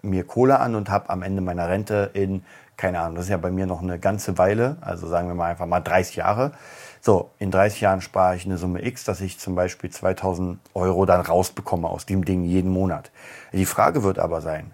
[0.03, 2.45] mir Kohle an und habe am Ende meiner Rente in,
[2.77, 5.51] keine Ahnung, das ist ja bei mir noch eine ganze Weile, also sagen wir mal
[5.51, 6.53] einfach mal 30 Jahre.
[7.01, 11.07] So, in 30 Jahren spare ich eine Summe X, dass ich zum Beispiel 2000 Euro
[11.07, 13.11] dann rausbekomme aus dem Ding jeden Monat.
[13.53, 14.73] Die Frage wird aber sein,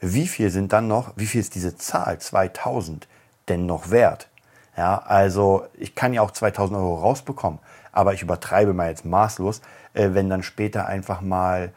[0.00, 3.08] wie viel sind dann noch, wie viel ist diese Zahl 2000
[3.48, 4.28] denn noch wert?
[4.76, 7.58] Ja, also ich kann ja auch 2000 Euro rausbekommen,
[7.98, 9.60] aber ich übertreibe mal jetzt maßlos,
[9.92, 11.72] äh, wenn dann später einfach mal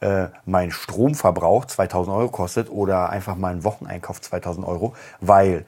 [0.00, 5.64] äh, mein Stromverbrauch 2000 Euro kostet oder einfach mal ein Wocheneinkauf 2000 Euro, weil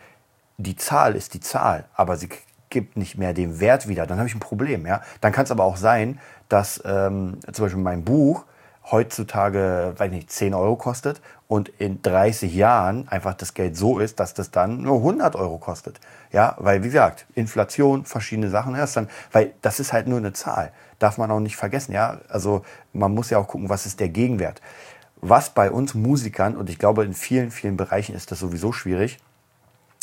[0.58, 2.28] die Zahl ist die Zahl, aber sie
[2.68, 4.86] gibt nicht mehr den Wert wieder, dann habe ich ein Problem.
[4.86, 5.02] Ja?
[5.20, 8.44] Dann kann es aber auch sein, dass ähm, zum Beispiel mein Buch
[8.90, 14.18] heutzutage, weiß nicht, 10 Euro kostet und in 30 Jahren einfach das Geld so ist,
[14.18, 16.00] dass das dann nur 100 Euro kostet.
[16.32, 20.32] Ja, weil wie gesagt, Inflation, verschiedene Sachen erst dann, weil das ist halt nur eine
[20.32, 20.72] Zahl.
[20.98, 22.18] Darf man auch nicht vergessen, ja.
[22.28, 24.60] Also man muss ja auch gucken, was ist der Gegenwert.
[25.20, 29.18] Was bei uns Musikern, und ich glaube in vielen, vielen Bereichen ist das sowieso schwierig,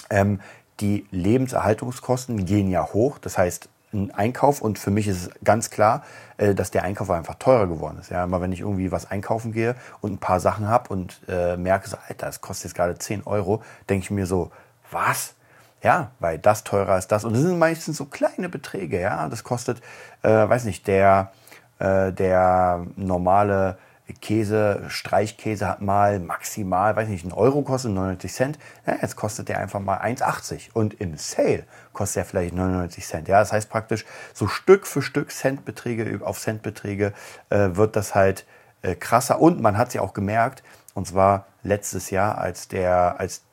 [0.10, 0.40] ähm,
[0.80, 3.18] die Lebenserhaltungskosten gehen ja hoch.
[3.18, 6.04] Das heißt, ein Einkauf und für mich ist es ganz klar,
[6.38, 8.10] äh, dass der Einkauf einfach teurer geworden ist.
[8.12, 11.58] Ja, immer wenn ich irgendwie was einkaufen gehe und ein paar Sachen habe und äh,
[11.58, 14.52] merke so, Alter, das kostet jetzt gerade 10 Euro, denke ich mir so,
[14.92, 15.34] was?
[15.82, 17.24] Ja, weil das teurer ist das.
[17.24, 19.30] Und das sind meistens so kleine Beträge, ja.
[19.30, 19.82] Das kostet,
[20.24, 21.32] äh, weiß nicht, der,
[21.80, 23.78] äh, der normale
[24.14, 28.60] Käse, Streichkäse hat mal maximal, weiß nicht, einen Euro kostet, 99 Cent.
[28.86, 30.70] Ja, jetzt kostet der einfach mal 1,80.
[30.74, 33.28] Und im Sale kostet er vielleicht 99 Cent.
[33.28, 37.14] Ja, das heißt praktisch, so Stück für Stück Centbeträge auf Centbeträge
[37.50, 38.46] äh, wird das halt
[38.82, 39.40] äh, krasser.
[39.40, 43.44] Und man hat es ja auch gemerkt, und zwar letztes Jahr, als, der, als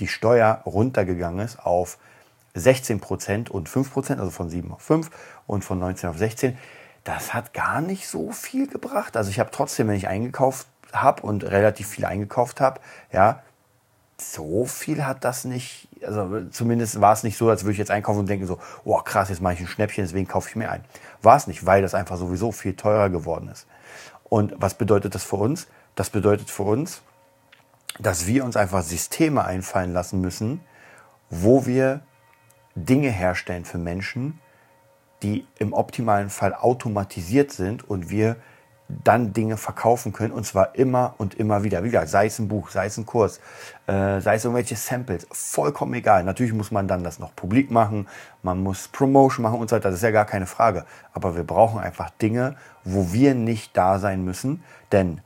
[0.00, 1.98] die Steuer runtergegangen ist auf
[2.54, 5.10] 16 Prozent und 5 Prozent, also von 7 auf 5
[5.46, 6.56] und von 19 auf 16
[7.04, 9.16] das hat gar nicht so viel gebracht.
[9.16, 12.80] Also ich habe trotzdem, wenn ich eingekauft habe und relativ viel eingekauft habe,
[13.12, 13.42] ja,
[14.20, 17.90] so viel hat das nicht, also zumindest war es nicht so, als würde ich jetzt
[17.90, 20.70] einkaufen und denken so, oh krass, jetzt mache ich ein Schnäppchen, deswegen kaufe ich mir
[20.70, 20.84] ein.
[21.20, 23.66] War es nicht, weil das einfach sowieso viel teurer geworden ist.
[24.24, 25.66] Und was bedeutet das für uns?
[25.96, 27.02] Das bedeutet für uns,
[27.98, 30.60] dass wir uns einfach Systeme einfallen lassen müssen,
[31.28, 32.00] wo wir
[32.74, 34.40] Dinge herstellen für Menschen,
[35.24, 38.36] die im optimalen Fall automatisiert sind und wir
[38.88, 41.82] dann Dinge verkaufen können und zwar immer und immer wieder.
[41.82, 43.40] Wie gesagt, sei es ein Buch, sei es ein Kurs,
[43.86, 46.22] äh, sei es irgendwelche Samples, vollkommen egal.
[46.22, 48.06] Natürlich muss man dann das noch publik machen,
[48.42, 50.84] man muss Promotion machen und so weiter, das ist ja gar keine Frage.
[51.14, 55.22] Aber wir brauchen einfach Dinge, wo wir nicht da sein müssen, denn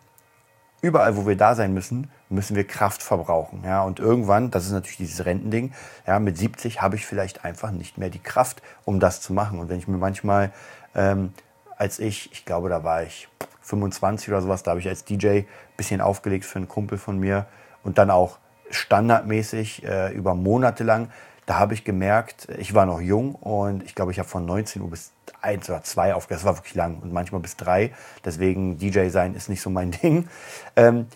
[0.81, 3.63] überall, wo wir da sein müssen, müssen wir Kraft verbrauchen.
[3.65, 5.73] Ja, und irgendwann, das ist natürlich dieses Rentending,
[6.07, 9.59] ja, mit 70 habe ich vielleicht einfach nicht mehr die Kraft, um das zu machen.
[9.59, 10.53] Und wenn ich mir manchmal,
[10.95, 11.33] ähm,
[11.77, 13.29] als ich, ich glaube, da war ich
[13.63, 17.19] 25 oder sowas, da habe ich als DJ ein bisschen aufgelegt für einen Kumpel von
[17.19, 17.47] mir
[17.83, 18.39] und dann auch
[18.71, 21.11] standardmäßig äh, über Monate lang,
[21.49, 24.83] da habe ich gemerkt, ich war noch jung und ich glaube, ich habe von 19
[24.83, 26.43] Uhr bis eins oder zwei aufgehört.
[26.43, 27.95] Das war wirklich lang und manchmal bis drei.
[28.23, 30.29] Deswegen DJ sein ist nicht so mein Ding.
[30.77, 31.07] Ähm,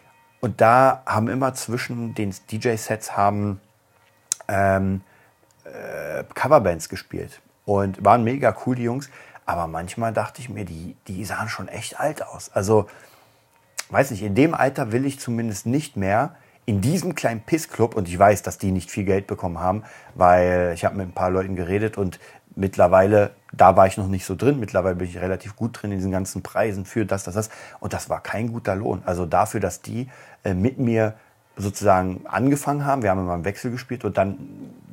[0.42, 3.60] und da haben immer zwischen den DJ-Sets haben
[4.48, 5.02] ähm,
[5.64, 9.08] äh, Coverbands gespielt und waren mega cool die Jungs.
[9.46, 12.50] Aber manchmal dachte ich mir, die, die sahen schon echt alt aus.
[12.52, 12.88] Also
[13.90, 18.08] weiß nicht, in dem Alter will ich zumindest nicht mehr in diesem kleinen Pissclub, und
[18.08, 21.30] ich weiß, dass die nicht viel Geld bekommen haben, weil ich habe mit ein paar
[21.30, 22.18] Leuten geredet und
[22.56, 25.98] mittlerweile, da war ich noch nicht so drin, mittlerweile bin ich relativ gut drin in
[25.98, 27.50] diesen ganzen Preisen für das, das, das.
[27.80, 29.02] Und das war kein guter Lohn.
[29.04, 30.08] Also dafür, dass die
[30.42, 31.14] äh, mit mir
[31.56, 34.38] sozusagen angefangen haben, wir haben immer im Wechsel gespielt und dann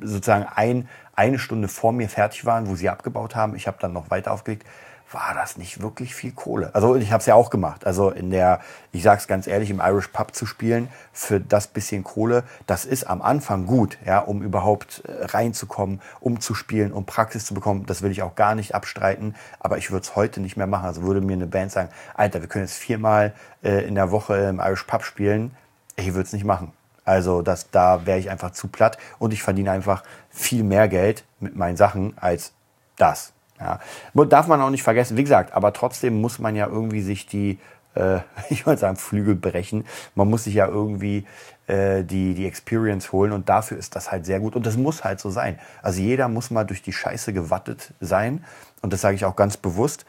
[0.02, 3.56] sozusagen ein, eine Stunde vor mir fertig waren, wo sie abgebaut haben.
[3.56, 4.66] Ich habe dann noch weiter aufgelegt
[5.12, 6.74] war das nicht wirklich viel Kohle.
[6.74, 7.86] Also ich habe es ja auch gemacht.
[7.86, 8.60] Also in der,
[8.92, 12.84] ich sage es ganz ehrlich, im Irish Pub zu spielen für das bisschen Kohle, das
[12.84, 17.54] ist am Anfang gut, ja, um überhaupt äh, reinzukommen, um zu spielen, um Praxis zu
[17.54, 17.86] bekommen.
[17.86, 19.34] Das will ich auch gar nicht abstreiten.
[19.58, 20.86] Aber ich würde es heute nicht mehr machen.
[20.86, 24.36] Also würde mir eine Band sagen, Alter, wir können jetzt viermal äh, in der Woche
[24.36, 25.56] im Irish Pub spielen.
[25.96, 26.72] Ich würde es nicht machen.
[27.04, 31.24] Also das, da wäre ich einfach zu platt und ich verdiene einfach viel mehr Geld
[31.40, 32.52] mit meinen Sachen als
[32.96, 33.32] das.
[33.60, 33.78] Ja.
[34.24, 37.58] Darf man auch nicht vergessen, wie gesagt, aber trotzdem muss man ja irgendwie sich die,
[37.94, 38.20] äh,
[38.50, 39.84] ich wollte sagen, Flügel brechen.
[40.14, 41.26] Man muss sich ja irgendwie
[41.66, 45.04] äh, die, die Experience holen und dafür ist das halt sehr gut und das muss
[45.04, 45.58] halt so sein.
[45.82, 48.44] Also jeder muss mal durch die Scheiße gewattet sein
[48.82, 50.06] und das sage ich auch ganz bewusst.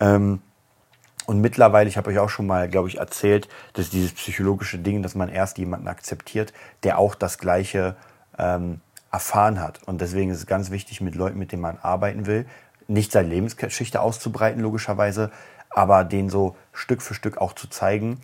[0.00, 0.40] Ähm,
[1.26, 5.02] und mittlerweile, ich habe euch auch schon mal, glaube ich, erzählt, dass dieses psychologische Ding,
[5.02, 7.96] dass man erst jemanden akzeptiert, der auch das Gleiche
[8.38, 9.82] ähm, erfahren hat.
[9.84, 12.46] Und deswegen ist es ganz wichtig, mit Leuten, mit denen man arbeiten will,
[12.88, 15.30] nicht seine Lebensgeschichte auszubreiten, logischerweise,
[15.70, 18.20] aber den so Stück für Stück auch zu zeigen,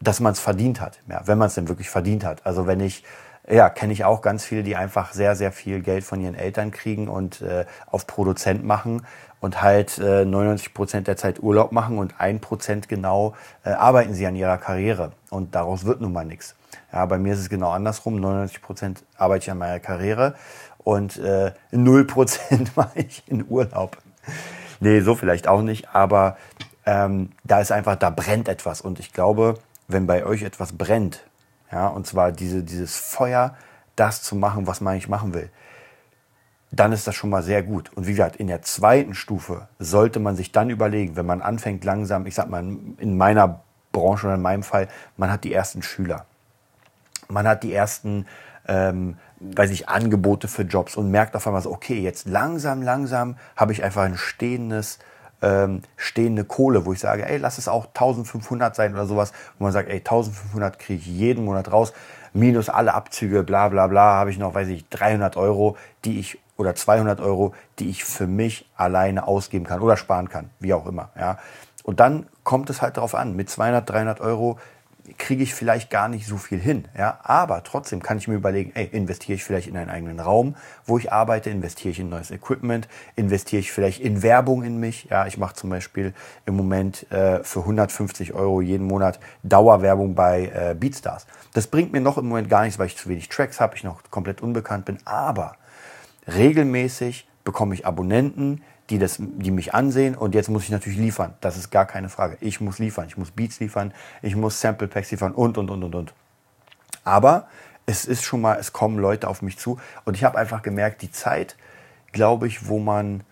[0.00, 1.00] dass man es verdient hat.
[1.08, 2.46] Ja, wenn man es denn wirklich verdient hat.
[2.46, 3.04] Also wenn ich,
[3.48, 6.70] ja, kenne ich auch ganz viele, die einfach sehr, sehr viel Geld von ihren Eltern
[6.70, 9.04] kriegen und äh, auf Produzent machen
[9.40, 14.14] und halt äh, 99 Prozent der Zeit Urlaub machen und ein Prozent genau äh, arbeiten
[14.14, 15.12] sie an ihrer Karriere.
[15.30, 16.54] Und daraus wird nun mal nichts.
[16.92, 18.20] Ja, bei mir ist es genau andersrum.
[18.20, 20.34] 99 Prozent arbeite ich an meiner Karriere
[20.88, 23.98] und äh, 0% mache ich in Urlaub.
[24.80, 26.38] Nee, so vielleicht auch nicht, aber
[26.86, 31.26] ähm, da ist einfach, da brennt etwas und ich glaube, wenn bei euch etwas brennt,
[31.70, 33.54] ja, und zwar diese, dieses Feuer,
[33.96, 35.50] das zu machen, was man eigentlich machen will,
[36.70, 37.90] dann ist das schon mal sehr gut.
[37.94, 41.84] Und wie gesagt, in der zweiten Stufe sollte man sich dann überlegen, wenn man anfängt
[41.84, 42.60] langsam, ich sag mal,
[42.96, 43.60] in meiner
[43.92, 46.24] Branche oder in meinem Fall, man hat die ersten Schüler.
[47.28, 48.24] Man hat die ersten
[48.68, 53.36] ähm, weiß ich, Angebote für Jobs und merkt auf einmal so, okay, jetzt langsam, langsam
[53.56, 54.98] habe ich einfach ein stehendes,
[55.40, 59.64] ähm, stehende Kohle, wo ich sage, ey, lass es auch 1500 sein oder sowas, wo
[59.64, 61.92] man sagt, ey, 1500 kriege ich jeden Monat raus,
[62.32, 66.38] minus alle Abzüge, bla bla bla, habe ich noch, weiß ich, 300 Euro, die ich
[66.56, 70.86] oder 200 Euro, die ich für mich alleine ausgeben kann oder sparen kann, wie auch
[70.86, 71.10] immer.
[71.16, 71.38] Ja.
[71.84, 74.58] Und dann kommt es halt darauf an, mit 200, 300 Euro
[75.16, 76.86] kriege ich vielleicht gar nicht so viel hin.
[76.96, 77.20] Ja?
[77.22, 80.98] Aber trotzdem kann ich mir überlegen, ey, investiere ich vielleicht in einen eigenen Raum, wo
[80.98, 85.04] ich arbeite, investiere ich in neues Equipment, investiere ich vielleicht in Werbung in mich.
[85.10, 86.14] Ja, ich mache zum Beispiel
[86.46, 91.26] im Moment äh, für 150 Euro jeden Monat Dauerwerbung bei äh, Beatstars.
[91.54, 93.84] Das bringt mir noch im Moment gar nichts, weil ich zu wenig Tracks habe, ich
[93.84, 94.98] noch komplett unbekannt bin.
[95.04, 95.56] Aber
[96.26, 101.34] regelmäßig bekomme ich Abonnenten, die, das, die mich ansehen und jetzt muss ich natürlich liefern.
[101.40, 102.38] Das ist gar keine Frage.
[102.40, 105.82] Ich muss liefern, ich muss Beats liefern, ich muss Sample Packs liefern und, und, und,
[105.82, 106.14] und, und.
[107.04, 107.48] Aber
[107.86, 111.02] es ist schon mal, es kommen Leute auf mich zu und ich habe einfach gemerkt,
[111.02, 111.56] die Zeit,
[112.12, 113.24] glaube ich, wo man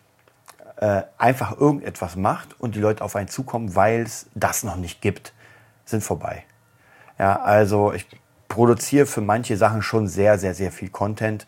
[0.77, 5.01] äh, einfach irgendetwas macht und die Leute auf einen zukommen, weil es das noch nicht
[5.01, 5.33] gibt,
[5.85, 6.45] sind vorbei.
[7.19, 8.07] Ja, also ich
[8.49, 11.47] produziere für manche Sachen schon sehr, sehr, sehr viel Content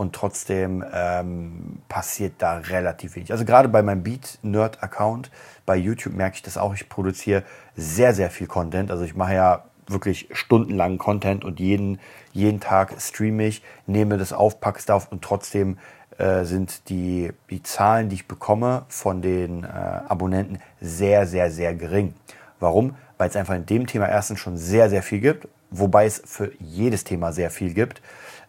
[0.00, 3.32] und trotzdem ähm, passiert da relativ wenig.
[3.32, 5.30] Also gerade bei meinem Beat-Nerd-Account
[5.66, 6.72] bei YouTube merke ich das auch.
[6.72, 7.42] Ich produziere
[7.76, 8.90] sehr, sehr viel Content.
[8.90, 12.00] Also ich mache ja wirklich stundenlangen Content und jeden,
[12.32, 15.76] jeden Tag streame ich, nehme das auf, packe es auf und trotzdem
[16.16, 21.74] äh, sind die, die Zahlen, die ich bekomme von den äh, Abonnenten sehr, sehr, sehr
[21.74, 22.14] gering.
[22.58, 22.96] Warum?
[23.18, 26.52] Weil es einfach in dem Thema erstens schon sehr, sehr viel gibt, wobei es für
[26.58, 28.00] jedes Thema sehr viel gibt.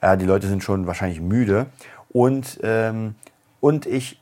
[0.01, 1.67] Äh, die Leute sind schon wahrscheinlich müde.
[2.09, 3.15] Und, ähm,
[3.59, 4.21] und ich,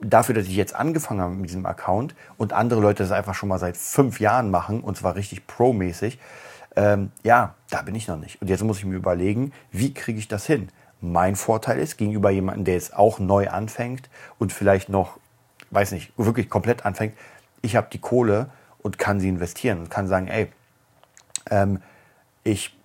[0.00, 3.48] dafür, dass ich jetzt angefangen habe mit diesem Account und andere Leute das einfach schon
[3.48, 6.18] mal seit fünf Jahren machen, und zwar richtig pro-mäßig,
[6.74, 8.42] ähm, ja, da bin ich noch nicht.
[8.42, 10.68] Und jetzt muss ich mir überlegen, wie kriege ich das hin?
[11.00, 15.18] Mein Vorteil ist gegenüber jemandem, der jetzt auch neu anfängt und vielleicht noch,
[15.70, 17.14] weiß nicht, wirklich komplett anfängt,
[17.62, 20.48] ich habe die Kohle und kann sie investieren und kann sagen, ey,
[21.50, 21.80] ähm,
[22.44, 22.75] ich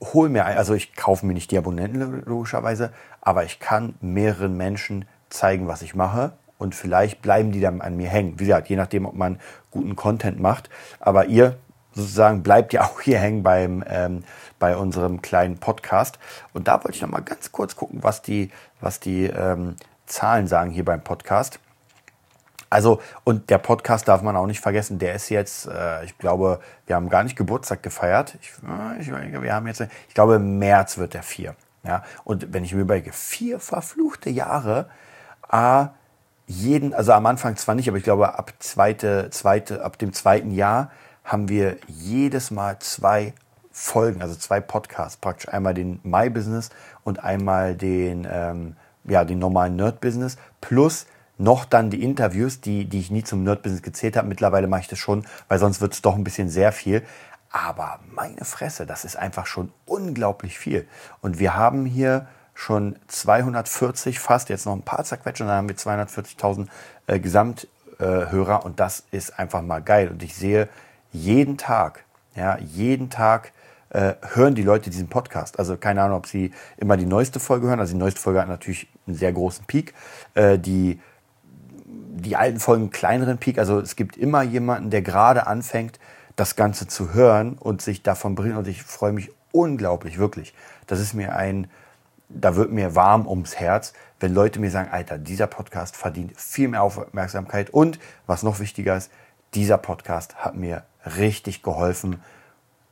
[0.00, 5.06] hole mir, also ich kaufe mir nicht die Abonnenten logischerweise, aber ich kann mehreren Menschen
[5.28, 8.38] zeigen, was ich mache und vielleicht bleiben die dann an mir hängen.
[8.38, 10.68] Wie gesagt, je nachdem, ob man guten Content macht.
[11.00, 11.56] Aber ihr
[11.92, 14.24] sozusagen bleibt ja auch hier hängen beim, ähm,
[14.58, 16.18] bei unserem kleinen Podcast.
[16.52, 20.46] Und da wollte ich noch mal ganz kurz gucken, was die, was die ähm, Zahlen
[20.46, 21.60] sagen hier beim Podcast.
[22.70, 26.60] Also, und der Podcast darf man auch nicht vergessen, der ist jetzt, äh, ich glaube,
[26.86, 28.38] wir haben gar nicht Geburtstag gefeiert.
[28.40, 31.56] Ich, äh, ich, wir haben jetzt, ich glaube, im März wird der vier.
[31.82, 34.88] Ja, und wenn ich mir überlege, vier verfluchte Jahre,
[35.50, 35.86] äh,
[36.46, 40.50] jeden, also am Anfang zwar nicht, aber ich glaube, ab zweite, zweite, ab dem zweiten
[40.50, 40.90] Jahr
[41.24, 43.34] haben wir jedes Mal zwei
[43.72, 46.70] Folgen, also zwei Podcasts, praktisch einmal den My Business
[47.02, 51.06] und einmal den, ähm, ja, den normalen Nerd Business plus
[51.40, 54.28] noch dann die Interviews, die, die ich nie zum Nerd-Business gezählt habe.
[54.28, 57.02] Mittlerweile mache ich das schon, weil sonst wird es doch ein bisschen sehr viel.
[57.50, 60.86] Aber meine Fresse, das ist einfach schon unglaublich viel.
[61.20, 65.76] Und wir haben hier schon 240 fast, jetzt noch ein paar zerquetschen, dann haben wir
[65.76, 66.66] 240.000
[67.06, 70.08] äh, Gesamthörer äh, und das ist einfach mal geil.
[70.08, 70.68] Und ich sehe
[71.10, 72.04] jeden Tag,
[72.36, 73.52] ja, jeden Tag
[73.88, 75.58] äh, hören die Leute diesen Podcast.
[75.58, 77.80] Also keine Ahnung, ob sie immer die neueste Folge hören.
[77.80, 79.94] Also die neueste Folge hat natürlich einen sehr großen Peak.
[80.34, 81.00] Äh, die
[82.16, 83.58] die alten Folgen kleineren Peak.
[83.58, 85.98] Also es gibt immer jemanden, der gerade anfängt,
[86.36, 88.56] das Ganze zu hören und sich davon bringt.
[88.56, 90.54] Und ich freue mich unglaublich, wirklich.
[90.86, 91.68] Das ist mir ein,
[92.28, 96.68] da wird mir warm ums Herz, wenn Leute mir sagen, Alter, dieser Podcast verdient viel
[96.68, 97.70] mehr Aufmerksamkeit.
[97.70, 99.10] Und was noch wichtiger ist,
[99.54, 100.84] dieser Podcast hat mir
[101.16, 102.22] richtig geholfen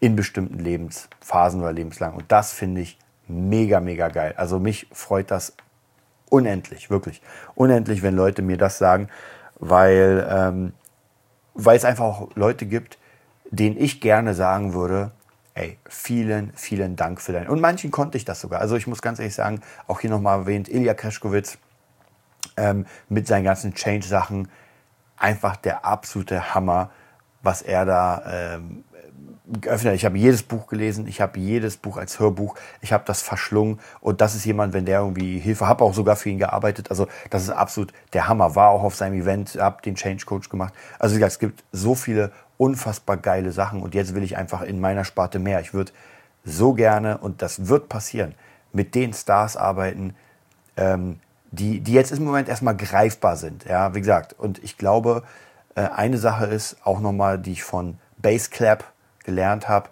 [0.01, 2.15] in bestimmten Lebensphasen oder lebenslang.
[2.15, 4.35] Und das finde ich mega, mega geil.
[4.37, 5.55] Also mich freut das
[6.31, 7.23] unendlich, wirklich.
[7.55, 9.09] Unendlich, wenn Leute mir das sagen,
[9.59, 10.73] weil, ähm,
[11.55, 12.99] weil es einfach auch Leute gibt,
[13.51, 15.11] denen ich gerne sagen würde,
[15.55, 17.49] ey, vielen, vielen Dank für dein.
[17.49, 18.61] Und manchen konnte ich das sogar.
[18.61, 21.59] Also ich muss ganz ehrlich sagen, auch hier nochmal erwähnt, Ilya Kreschkowitz
[22.57, 24.49] ähm, mit seinen ganzen Change-Sachen,
[25.17, 26.91] einfach der absolute Hammer,
[27.43, 28.23] was er da
[28.55, 28.85] ähm,
[29.61, 29.95] geöffnet.
[29.95, 33.81] Ich habe jedes Buch gelesen, ich habe jedes Buch als Hörbuch, ich habe das verschlungen
[34.01, 36.91] und das ist jemand, wenn der irgendwie Hilfe, habe auch sogar für ihn gearbeitet.
[36.91, 38.55] Also das ist absolut der Hammer.
[38.55, 40.75] War auch auf seinem Event, habe den Change Coach gemacht.
[40.99, 45.05] Also es gibt so viele unfassbar geile Sachen und jetzt will ich einfach in meiner
[45.05, 45.61] Sparte mehr.
[45.61, 45.93] Ich würde
[46.45, 48.35] so gerne und das wird passieren
[48.73, 50.15] mit den Stars arbeiten,
[50.77, 53.65] ähm, die die jetzt im Moment erstmal greifbar sind.
[53.65, 54.35] Ja, wie gesagt.
[54.39, 55.23] Und ich glaube,
[55.75, 58.85] äh, eine Sache ist auch nochmal, die ich von Bassclap
[59.29, 59.91] gelernt habe,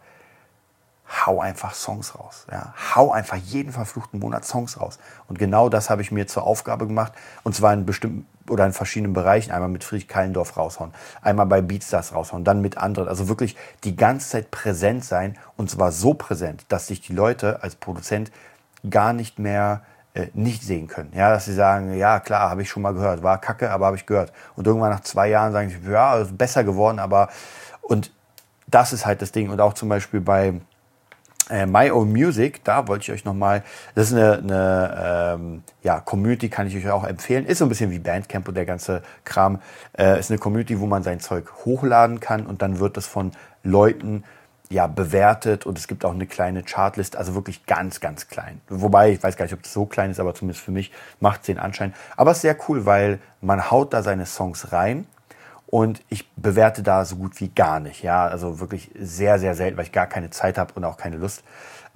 [1.26, 2.46] hau einfach Songs raus.
[2.50, 2.72] Ja.
[2.94, 4.98] Hau einfach jeden verfluchten Monat Songs raus.
[5.28, 7.12] Und genau das habe ich mir zur Aufgabe gemacht.
[7.44, 9.52] Und zwar in bestimmten oder in verschiedenen Bereichen.
[9.52, 13.08] Einmal mit Friedrich Kallendorf raushauen, einmal bei Beatstars raushauen, dann mit anderen.
[13.08, 15.36] Also wirklich die ganze Zeit präsent sein.
[15.56, 18.32] Und zwar so präsent, dass sich die Leute als Produzent
[18.88, 19.82] gar nicht mehr
[20.14, 21.12] äh, nicht sehen können.
[21.14, 23.96] Ja, dass sie sagen, ja klar, habe ich schon mal gehört, war kacke, aber habe
[23.96, 24.32] ich gehört.
[24.56, 27.28] Und irgendwann nach zwei Jahren sagen sie, ja, besser geworden, aber
[27.82, 28.10] und
[28.66, 29.50] das ist halt das Ding.
[29.50, 30.54] Und auch zum Beispiel bei
[31.50, 33.62] äh, My Own Music, da wollte ich euch nochmal,
[33.94, 37.46] das ist eine, eine ähm, ja, Community, kann ich euch auch empfehlen.
[37.46, 39.60] Ist so ein bisschen wie Bandcamp und der ganze Kram.
[39.96, 43.32] Äh, ist eine Community, wo man sein Zeug hochladen kann und dann wird das von
[43.62, 44.24] Leuten
[44.68, 48.60] ja, bewertet und es gibt auch eine kleine Chartlist, also wirklich ganz, ganz klein.
[48.68, 50.90] Wobei, ich weiß gar nicht, ob das so klein ist, aber zumindest für mich
[51.20, 51.94] macht es den Anschein.
[52.16, 55.06] Aber es ist sehr cool, weil man haut da seine Songs rein
[55.66, 58.02] und ich bewerte da so gut wie gar nicht.
[58.02, 61.16] Ja, also wirklich sehr, sehr selten, weil ich gar keine Zeit habe und auch keine
[61.16, 61.42] Lust.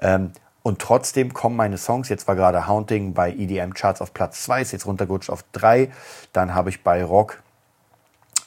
[0.01, 2.09] Ähm, und trotzdem kommen meine Songs.
[2.09, 5.91] Jetzt war gerade Haunting bei EDM Charts auf Platz 2, ist jetzt runtergerutscht auf 3.
[6.33, 7.43] Dann habe ich bei Rock,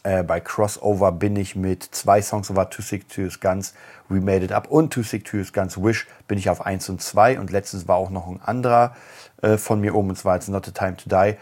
[0.03, 3.74] äh, bei Crossover bin ich mit zwei Songs, war Too Sick to Use Guns,
[4.09, 6.89] We Made It Up und Too Sick to Use Guns Wish bin ich auf 1
[6.89, 7.39] und 2.
[7.39, 8.95] Und letztens war auch noch ein anderer
[9.41, 11.38] äh, von mir oben, und zwar It's Not the Time to Die.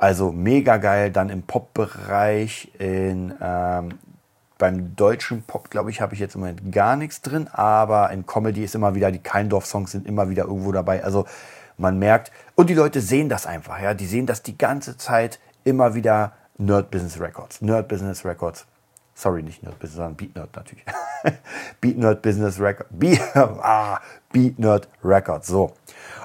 [0.00, 1.10] Also mega geil.
[1.10, 3.98] Dann im Pop-Bereich, in, ähm,
[4.56, 7.48] beim deutschen Pop, glaube ich, habe ich jetzt im Moment gar nichts drin.
[7.52, 11.04] Aber in Comedy ist immer wieder, die Keindorf-Songs sind immer wieder irgendwo dabei.
[11.04, 11.26] Also
[11.76, 13.78] man merkt, und die Leute sehen das einfach.
[13.78, 17.60] Ja, Die sehen das die ganze Zeit immer wieder Nerd Business Records.
[17.60, 18.64] Nerd Business Records.
[19.14, 20.84] Sorry, nicht Nerd Business, sondern Beat Nerd natürlich.
[21.82, 22.88] Beat Nerd Business Records.
[22.98, 24.00] Beat, ah,
[24.32, 25.46] Beat Nerd Records.
[25.46, 25.74] So.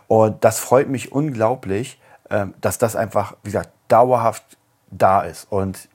[0.07, 1.99] Und das freut mich unglaublich,
[2.59, 4.57] dass das einfach, wie gesagt, dauerhaft
[4.89, 5.51] da ist.
[5.51, 5.89] Und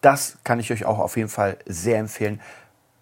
[0.00, 2.40] das kann ich euch auch auf jeden Fall sehr empfehlen.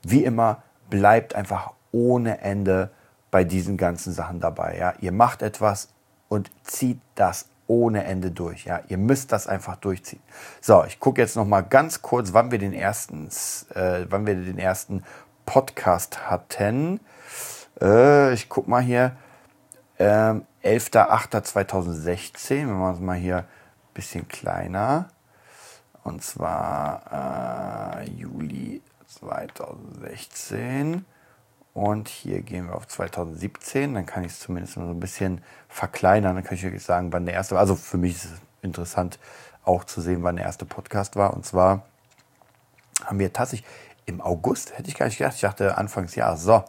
[0.02, 2.90] Wie immer, bleibt einfach ohne Ende
[3.30, 4.76] bei diesen ganzen Sachen dabei.
[4.78, 4.94] Ja?
[5.00, 5.88] Ihr macht etwas
[6.28, 8.64] und zieht das ohne Ende durch.
[8.64, 8.80] Ja?
[8.88, 10.22] Ihr müsst das einfach durchziehen.
[10.60, 13.28] So, ich gucke jetzt noch mal ganz kurz, wann wir den ersten,
[13.74, 15.04] äh, wann wir den ersten
[15.44, 17.00] Podcast hatten.
[17.80, 19.12] Äh, ich gucke mal hier.
[19.98, 22.50] Ähm, 11.08.2016.
[22.50, 25.08] Wir machen es mal hier ein bisschen kleiner.
[26.04, 31.06] Und zwar äh, Juli 2016.
[31.72, 33.94] Und hier gehen wir auf 2017.
[33.94, 36.34] Dann kann ich es zumindest so ein bisschen verkleinern.
[36.34, 37.62] Dann kann ich wirklich sagen, wann der erste war.
[37.62, 39.18] Also für mich ist es interessant
[39.64, 41.32] auch zu sehen, wann der erste Podcast war.
[41.32, 41.86] Und zwar
[43.06, 43.68] haben wir tatsächlich
[44.04, 46.64] im August, hätte ich gar nicht gedacht, ich dachte Anfangsjahr, so,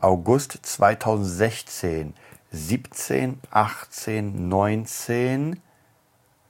[0.00, 2.14] August 2016
[2.52, 5.62] 17, 18, 19,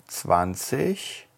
[0.07, 1.29] 20.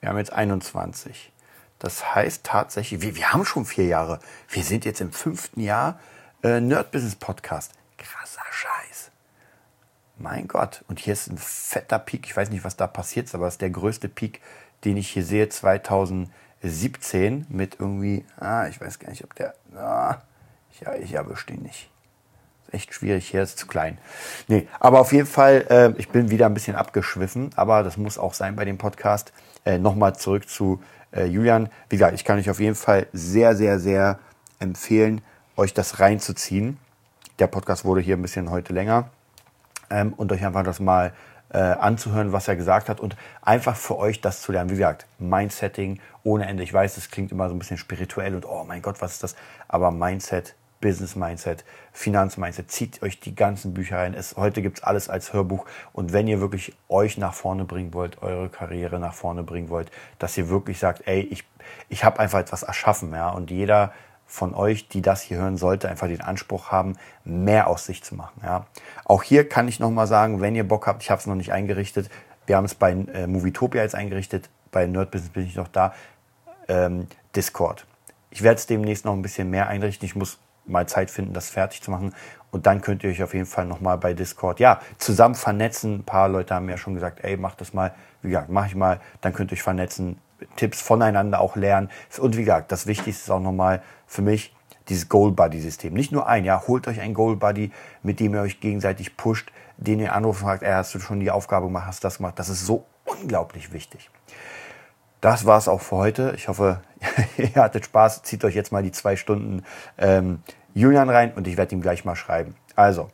[0.00, 1.32] Wir haben jetzt 21.
[1.80, 4.20] Das heißt tatsächlich, wir, wir haben schon vier Jahre.
[4.48, 5.98] Wir sind jetzt im fünften Jahr
[6.44, 7.72] äh, Nerd Business Podcast.
[7.98, 9.10] Krasser Scheiß.
[10.16, 10.84] Mein Gott.
[10.86, 12.26] Und hier ist ein fetter Peak.
[12.26, 14.40] Ich weiß nicht, was da passiert ist, aber es ist der größte Peak,
[14.84, 20.22] den ich hier sehe, 2017 mit irgendwie, ah, ich weiß gar nicht, ob der, ah,
[20.70, 21.91] ich, ich erwische den nicht
[22.72, 23.28] echt schwierig.
[23.28, 23.98] Hier ist zu klein.
[24.48, 28.18] Nee, aber auf jeden Fall, äh, ich bin wieder ein bisschen abgeschwiffen, aber das muss
[28.18, 29.32] auch sein bei dem Podcast.
[29.64, 31.68] Äh, Nochmal zurück zu äh, Julian.
[31.88, 34.18] Wie gesagt, ich kann euch auf jeden Fall sehr, sehr, sehr
[34.58, 35.20] empfehlen,
[35.56, 36.78] euch das reinzuziehen.
[37.38, 39.08] Der Podcast wurde hier ein bisschen heute länger
[39.90, 41.12] ähm, und euch einfach das mal
[41.52, 44.70] äh, anzuhören, was er gesagt hat und einfach für euch das zu lernen.
[44.70, 46.62] Wie gesagt, Mindsetting ohne Ende.
[46.62, 49.22] Ich weiß, es klingt immer so ein bisschen spirituell und oh mein Gott, was ist
[49.22, 49.36] das?
[49.68, 52.70] Aber Mindset Business Mindset, Finanz Mindset.
[52.70, 54.12] Zieht euch die ganzen Bücher rein.
[54.12, 55.64] Es, heute gibt es alles als Hörbuch.
[55.94, 59.90] Und wenn ihr wirklich euch nach vorne bringen wollt, eure Karriere nach vorne bringen wollt,
[60.18, 61.44] dass ihr wirklich sagt, ey, ich,
[61.88, 63.12] ich habe einfach etwas erschaffen.
[63.14, 63.30] Ja?
[63.30, 63.94] Und jeder
[64.26, 68.14] von euch, die das hier hören, sollte einfach den Anspruch haben, mehr aus sich zu
[68.14, 68.40] machen.
[68.42, 68.66] Ja?
[69.04, 71.52] Auch hier kann ich nochmal sagen, wenn ihr Bock habt, ich habe es noch nicht
[71.52, 72.10] eingerichtet,
[72.46, 75.94] wir haben es bei äh, Movietopia jetzt eingerichtet, bei Nerd Business bin ich noch da,
[76.68, 77.06] ähm,
[77.36, 77.86] Discord.
[78.30, 80.06] Ich werde es demnächst noch ein bisschen mehr einrichten.
[80.06, 82.14] Ich muss mal Zeit finden, das fertig zu machen.
[82.50, 85.96] Und dann könnt ihr euch auf jeden Fall nochmal bei Discord, ja, zusammen vernetzen.
[85.96, 87.94] Ein paar Leute haben ja schon gesagt, ey, mach das mal.
[88.20, 89.00] Wie gesagt, mach ich mal.
[89.22, 90.18] Dann könnt ihr euch vernetzen,
[90.56, 91.88] Tipps voneinander auch lernen.
[92.18, 94.54] Und wie gesagt, das Wichtigste ist auch nochmal für mich
[94.88, 95.94] dieses Goal Buddy System.
[95.94, 99.50] Nicht nur ein, ja, holt euch einen Goal Buddy, mit dem ihr euch gegenseitig pusht,
[99.76, 102.38] den ihr anruft und fragt, ey, hast du schon die Aufgabe gemacht, hast das gemacht?
[102.38, 104.10] Das ist so unglaublich wichtig.
[105.22, 106.34] Das war es auch für heute.
[106.36, 106.82] Ich hoffe,
[107.38, 108.24] ihr hattet Spaß.
[108.24, 109.64] Zieht euch jetzt mal die zwei Stunden
[109.96, 110.42] ähm,
[110.74, 112.56] Julian rein und ich werde ihm gleich mal schreiben.
[112.76, 113.08] Also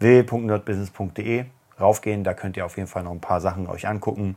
[0.00, 1.44] www.nerdbusiness.de
[1.78, 4.36] raufgehen, da könnt ihr auf jeden Fall noch ein paar Sachen euch angucken.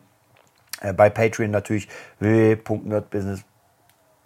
[0.81, 1.87] Äh, bei Patreon natürlich
[2.19, 3.45] www.nerdbusiness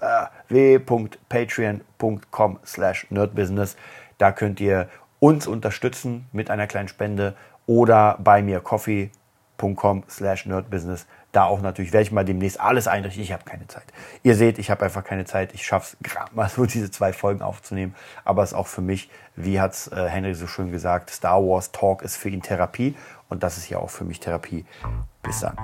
[0.02, 3.78] äh, www.patreon.com slash nerdbusiness.
[4.18, 7.36] Da könnt ihr uns unterstützen mit einer kleinen Spende
[7.68, 13.22] oder bei mir coffee.com slash nerdbusiness da auch natürlich werde ich mal demnächst alles einrichten.
[13.22, 13.84] Ich habe keine Zeit.
[14.24, 15.54] Ihr seht, ich habe einfach keine Zeit.
[15.54, 17.96] Ich schaffe es gerade mal so diese zwei Folgen aufzunehmen.
[18.26, 21.42] Aber es ist auch für mich, wie hat es äh, Henry so schön gesagt, Star
[21.42, 22.96] Wars Talk ist für ihn Therapie
[23.30, 24.66] und das ist ja auch für mich Therapie.
[25.22, 25.56] Bis dann.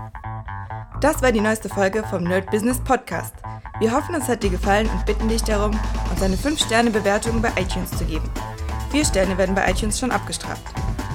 [1.02, 3.34] Das war die neueste Folge vom Nerd Business Podcast.
[3.80, 5.78] Wir hoffen, es hat dir gefallen und bitten dich darum,
[6.12, 8.30] uns eine 5-Sterne-Bewertung bei iTunes zu geben.
[8.92, 10.64] Vier Sterne werden bei iTunes schon abgestraft.